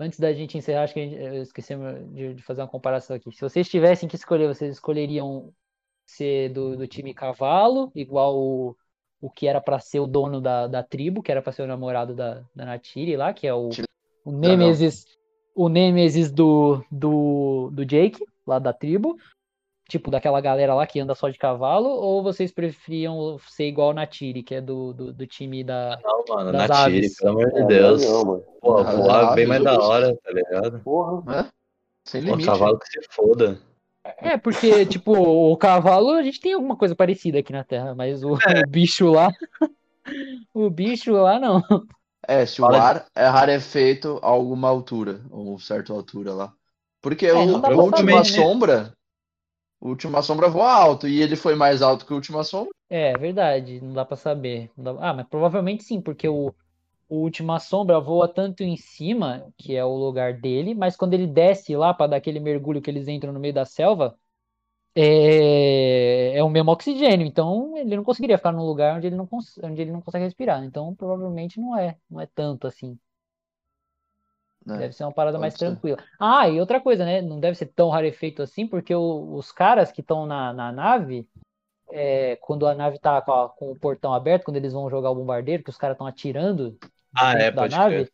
[0.00, 1.74] antes da gente encerrar, acho que gente, eu esqueci
[2.12, 3.32] de, de fazer uma comparação aqui.
[3.32, 5.52] Se vocês tivessem que escolher, vocês escolheriam
[6.06, 8.76] ser do, do time cavalo, igual o,
[9.20, 11.66] o que era pra ser o dono da, da tribo, que era pra ser o
[11.66, 13.70] namorado da, da Natiri lá, que é o,
[14.24, 15.04] o Nemesis,
[15.54, 19.18] o Nemesis do, do, do Jake, lá da tribo.
[19.88, 23.94] Tipo, daquela galera lá que anda só de cavalo, ou vocês preferiam ser igual a
[23.94, 25.98] Natiri, que é do, do, do time da.
[26.04, 27.16] Não, mano, Das na Tire, aves.
[27.16, 28.04] pelo amor de É, Deus.
[28.04, 28.44] Não.
[28.60, 30.80] Pô, voar bem mais da hora, tá ligado?
[30.80, 31.40] Porra.
[31.40, 31.46] É?
[32.04, 32.44] Sem limite.
[32.44, 33.58] cavalo que se foda.
[34.18, 38.22] É, porque, tipo, o cavalo, a gente tem alguma coisa parecida aqui na Terra, mas
[38.22, 39.30] o, o bicho lá.
[40.54, 41.62] O bicho lá não.
[42.26, 46.52] É, se o ar é rarefeito a alguma altura, ou certa altura lá.
[47.02, 48.22] Porque É, o, a última
[48.66, 48.92] né?
[49.80, 52.72] O última sombra voa alto e ele foi mais alto que a última sombra.
[52.90, 54.70] É, verdade, não dá pra saber.
[54.76, 56.48] Dá- Ah, mas provavelmente sim, porque o,
[57.08, 61.26] o Última Sombra voa tanto em cima, que é o lugar dele, mas quando ele
[61.26, 64.18] desce lá pra dar aquele mergulho que eles entram no meio da selva,
[64.94, 69.26] é, é o mesmo oxigênio, então ele não conseguiria ficar num lugar onde ele não,
[69.26, 69.58] cons...
[69.64, 70.64] onde ele não consegue respirar.
[70.64, 72.98] Então provavelmente não é, não é tanto assim.
[74.68, 74.78] Né?
[74.78, 75.66] Deve ser uma parada pode mais ser.
[75.66, 75.98] tranquila.
[76.18, 77.20] Ah, e outra coisa, né?
[77.22, 81.28] Não deve ser tão rarefeito assim, porque o- os caras que estão na, na nave,
[81.90, 85.10] é, quando a nave tá com, a- com o portão aberto, quando eles vão jogar
[85.10, 86.78] o bombardeiro, que os caras estão atirando
[87.14, 88.12] Ah, é, da nave, crer.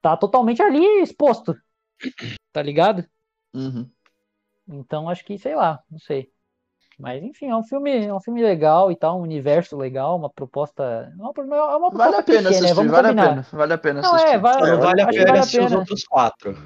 [0.00, 1.56] tá totalmente ali exposto.
[2.52, 3.04] Tá ligado?
[3.54, 3.90] Uhum.
[4.68, 6.30] Então acho que, sei lá, não sei.
[6.98, 10.30] Mas enfim, é um filme, é um filme legal e tal, um universo legal, uma
[10.30, 10.82] proposta.
[11.18, 12.50] É uma, é uma proposta Vale a pena né?
[12.50, 13.14] assistir, Vale vale a combinar.
[13.14, 13.46] pena.
[13.52, 14.36] Vale a pena Não, assistir.
[14.36, 16.56] é, vale, Não vale a acho que pena vale a assistir os outros quatro.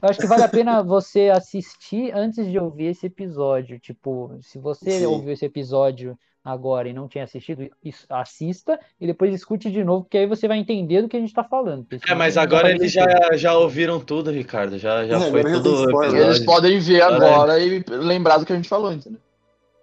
[0.00, 3.80] Eu acho que vale a pena você assistir antes de ouvir esse episódio.
[3.80, 5.06] Tipo, se você Sim.
[5.06, 10.04] ouviu esse episódio agora e não tinha assistido, is- assista e depois escute de novo,
[10.04, 11.86] porque aí você vai entender do que a gente tá falando.
[12.08, 13.06] É, mas não agora eles já,
[13.36, 14.78] já ouviram tudo, Ricardo.
[14.78, 15.90] Já, já É, foi tudo.
[16.16, 19.20] Eles podem ver agora e lembrar do que a gente falou, entendeu?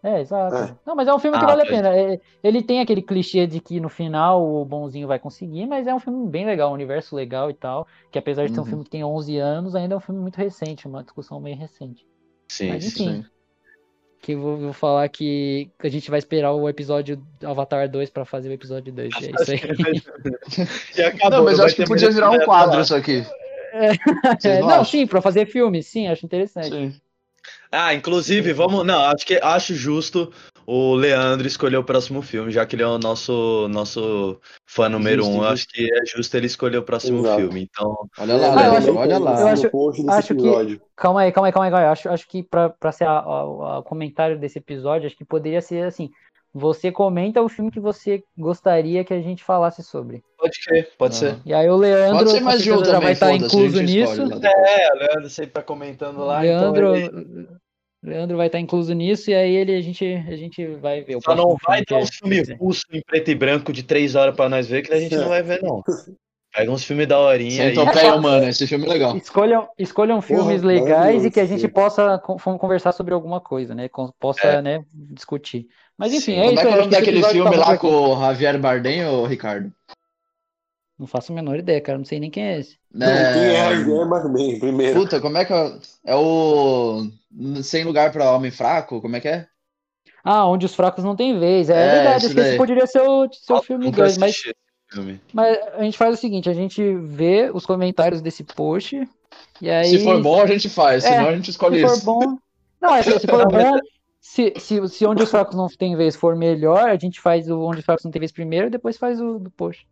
[0.05, 0.55] É, exato.
[0.55, 0.75] É.
[0.85, 1.89] Não, mas é um filme que Ah, vale a pena.
[1.95, 5.95] É, Ele tem aquele clichê de que no final o bonzinho vai conseguir, mas é
[5.95, 7.87] um filme bem legal, um universo legal e tal.
[8.11, 8.69] Que apesar de ser um Uhum.
[8.69, 12.05] filme que tem 11 anos, ainda é um filme muito recente, uma discussão bem recente.
[12.47, 13.05] Sim, Mas sim.
[13.09, 13.25] enfim.
[14.21, 18.25] Que eu vou, vou falar que a gente vai esperar o episódio Avatar 2 pra
[18.25, 19.13] fazer o episódio 2.
[19.21, 19.59] É isso aí.
[20.97, 23.23] E acabou, não, mas vai acho que podia virar um quadro isso aqui.
[23.73, 23.91] É,
[24.39, 24.85] Vocês não não, acham?
[24.85, 26.69] sim, pra fazer filme, sim, acho interessante.
[26.69, 26.93] Sim.
[27.71, 28.85] Ah, inclusive, vamos.
[28.85, 30.31] Não, acho que acho justo
[30.67, 35.21] o Leandro escolher o próximo filme, já que ele é o nosso, nosso fã número
[35.23, 35.43] Justo, um.
[35.43, 35.53] Eu justo.
[35.53, 37.41] acho que é justo ele escolher o próximo Exato.
[37.41, 37.69] filme.
[37.71, 39.39] Então, Olha lá, Ah, eu Leandro, acho- olha lá.
[39.41, 40.81] eu acho- no post desse acho que- episódio.
[40.95, 41.71] Calma aí, calma aí, calma aí.
[41.71, 41.91] calma aí.
[41.91, 46.09] Acho, acho que pra, pra ser o comentário desse episódio, acho que poderia ser assim.
[46.57, 50.23] Você comenta o filme que você gostaria que a gente falasse sobre.
[50.37, 51.17] pode crer, pode Ah.
[51.17, 51.37] ser.
[51.45, 53.81] E aí o Leandro Pode ser mais de um já vai também, estar a incluso
[53.81, 54.23] nisso.
[54.29, 54.43] depois.
[54.43, 56.39] É, o Leandro sempre tá comentando lá.
[56.39, 57.47] Leandro, então ele
[58.01, 61.21] Leandro vai estar incluso nisso, e aí ele, a, gente, a gente vai ver o
[61.21, 64.33] só não vai ter um que- filme russo em preto e branco de três horas
[64.35, 65.83] pra nós ver, que a gente não vai ver, não.
[66.53, 67.73] Pega uns filmes da horinha Sem aí.
[67.73, 69.17] topeia humana, esse filme é legal.
[69.17, 73.41] Escolham, escolham filmes Porra, legais e que a gente possa con- con- conversar sobre alguma
[73.41, 73.89] coisa, né?
[74.19, 74.61] Possa, É.
[74.61, 75.67] né, discutir.
[75.97, 76.39] Mas enfim, Sim.
[76.39, 78.19] é Como isso é que é o nome daquele tá filme bom lá com o
[78.19, 79.71] Javier Bardem, ô Ricardo?
[80.97, 81.97] Não faço a menor ideia, cara.
[81.97, 82.77] Não sei nem quem é esse.
[82.93, 83.75] Não, quem é É...
[83.75, 84.99] Javier Bardem, primeiro.
[84.99, 85.77] Puta, como é que é?
[86.05, 87.07] É o
[87.63, 89.01] Sem Lugar pra Homem Fraco?
[89.01, 89.47] Como é que é?
[90.23, 91.69] Ah, Onde os Fracos Não Têm Vez.
[91.69, 94.17] É, É, verdade, esse acho que esse poderia ser o, ser o filme 2.
[94.17, 94.35] Mas,
[94.89, 95.21] filme.
[95.33, 99.07] mas a gente faz o seguinte: a gente vê os comentários desse post.
[99.61, 101.93] E aí, Se for bom, a gente faz, É, senão a gente escolhe se for
[101.93, 102.05] isso.
[102.05, 102.37] bom.
[102.81, 103.79] Não, é, se se for bom.
[104.27, 107.59] Se, se, se Onde os Fracos Não Têm Vez for melhor, a gente faz o
[107.61, 109.87] Onde os Fracos Não Têm Vez primeiro e depois faz o do post.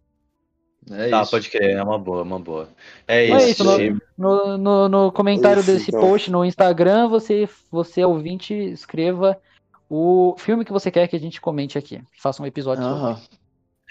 [0.90, 1.30] É Tá, isso.
[1.32, 2.68] pode crer, é uma boa, uma boa.
[3.08, 3.82] É Então é isso.
[3.82, 4.02] isso.
[4.18, 6.02] No, no, no comentário Isso, desse então.
[6.02, 9.40] post no Instagram, você, você ouvinte, escreva
[9.88, 12.02] o filme que você quer que a gente comente aqui.
[12.20, 12.98] Faça um episódio sobre.
[13.00, 13.22] Aham.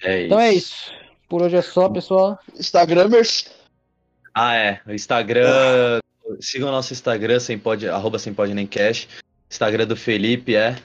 [0.02, 0.26] É isso.
[0.26, 0.92] Então é isso.
[1.28, 2.36] Por hoje é só, pessoal.
[2.58, 3.48] Instagramers.
[4.34, 4.80] Ah, é.
[4.86, 6.00] O Instagram.
[6.40, 9.06] Sigam o nosso Instagram, sem pode, arroba sem pode nem cash.
[9.52, 10.76] Instagram do Felipe é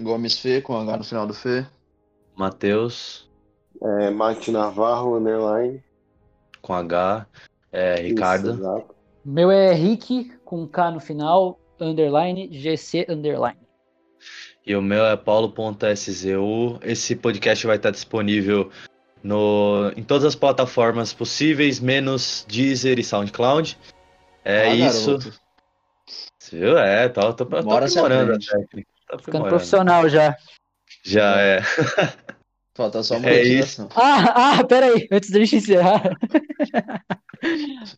[0.00, 1.66] Gomes Fê, com H no final do Fê.
[2.36, 3.28] Matheus,
[3.82, 5.82] É, Mate Navarro, underline.
[6.60, 7.26] com H.
[7.72, 8.54] É, Ricardo.
[8.54, 8.84] Isso.
[9.24, 13.58] Meu é Rick com K no final, underline, GC underline.
[14.64, 16.78] E o meu é paulo.szu.
[16.82, 18.70] Esse podcast vai estar disponível
[19.22, 23.76] no, em todas as plataformas possíveis, menos Deezer e SoundCloud.
[24.44, 25.18] É Ah, isso.
[25.18, 25.41] garoto.
[26.52, 26.76] Você viu?
[26.76, 28.46] É, tô, tô, tô Bora se aprimorando a aprende.
[28.50, 28.88] técnica.
[29.08, 30.36] Tô Ficando profissional já.
[31.02, 31.60] Já é.
[32.76, 33.88] Falta só uma É monetização.
[33.94, 36.02] Ah, ah, peraí, antes da gente encerrar.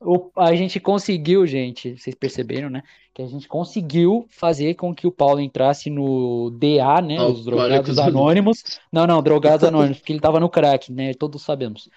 [0.00, 2.82] O- a gente conseguiu, gente, vocês perceberam, né?
[3.12, 7.20] Que a gente conseguiu fazer com que o Paulo entrasse no DA, né?
[7.20, 8.62] Os Drogados Anônimos.
[8.90, 11.12] Não, não, Drogados Anônimos, porque ele tava no crack, né?
[11.12, 11.90] Todos sabemos.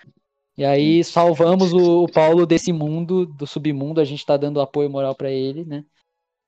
[0.58, 4.02] E aí salvamos o, o Paulo desse mundo, do submundo.
[4.02, 5.86] A gente tá dando apoio moral pra ele, né?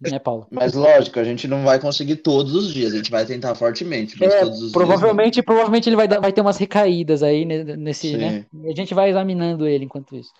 [0.01, 0.47] Né, Paulo?
[0.49, 4.15] Mas lógico, a gente não vai conseguir todos os dias, a gente vai tentar fortemente,
[4.17, 8.11] mas É, todos os provavelmente, provavelmente ele vai, dar- vai ter umas recaídas aí nesse,
[8.11, 8.17] Sim.
[8.17, 8.45] né?
[8.63, 10.31] E a gente vai examinando ele enquanto isso.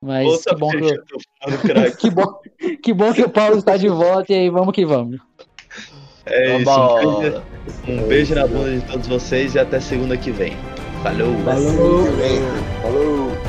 [0.00, 1.02] Mas que bom que, eu
[1.98, 2.34] que bom,
[2.80, 5.18] que bom que o Paulo está de volta e aí vamos que vamos.
[6.24, 6.60] É dias.
[6.60, 6.70] isso.
[6.80, 7.42] Um beijo,
[7.88, 10.52] um beijo na bunda de todos vocês e até segunda que vem.
[11.02, 11.34] Falou!
[11.44, 12.06] Falou.
[12.82, 13.47] Falou.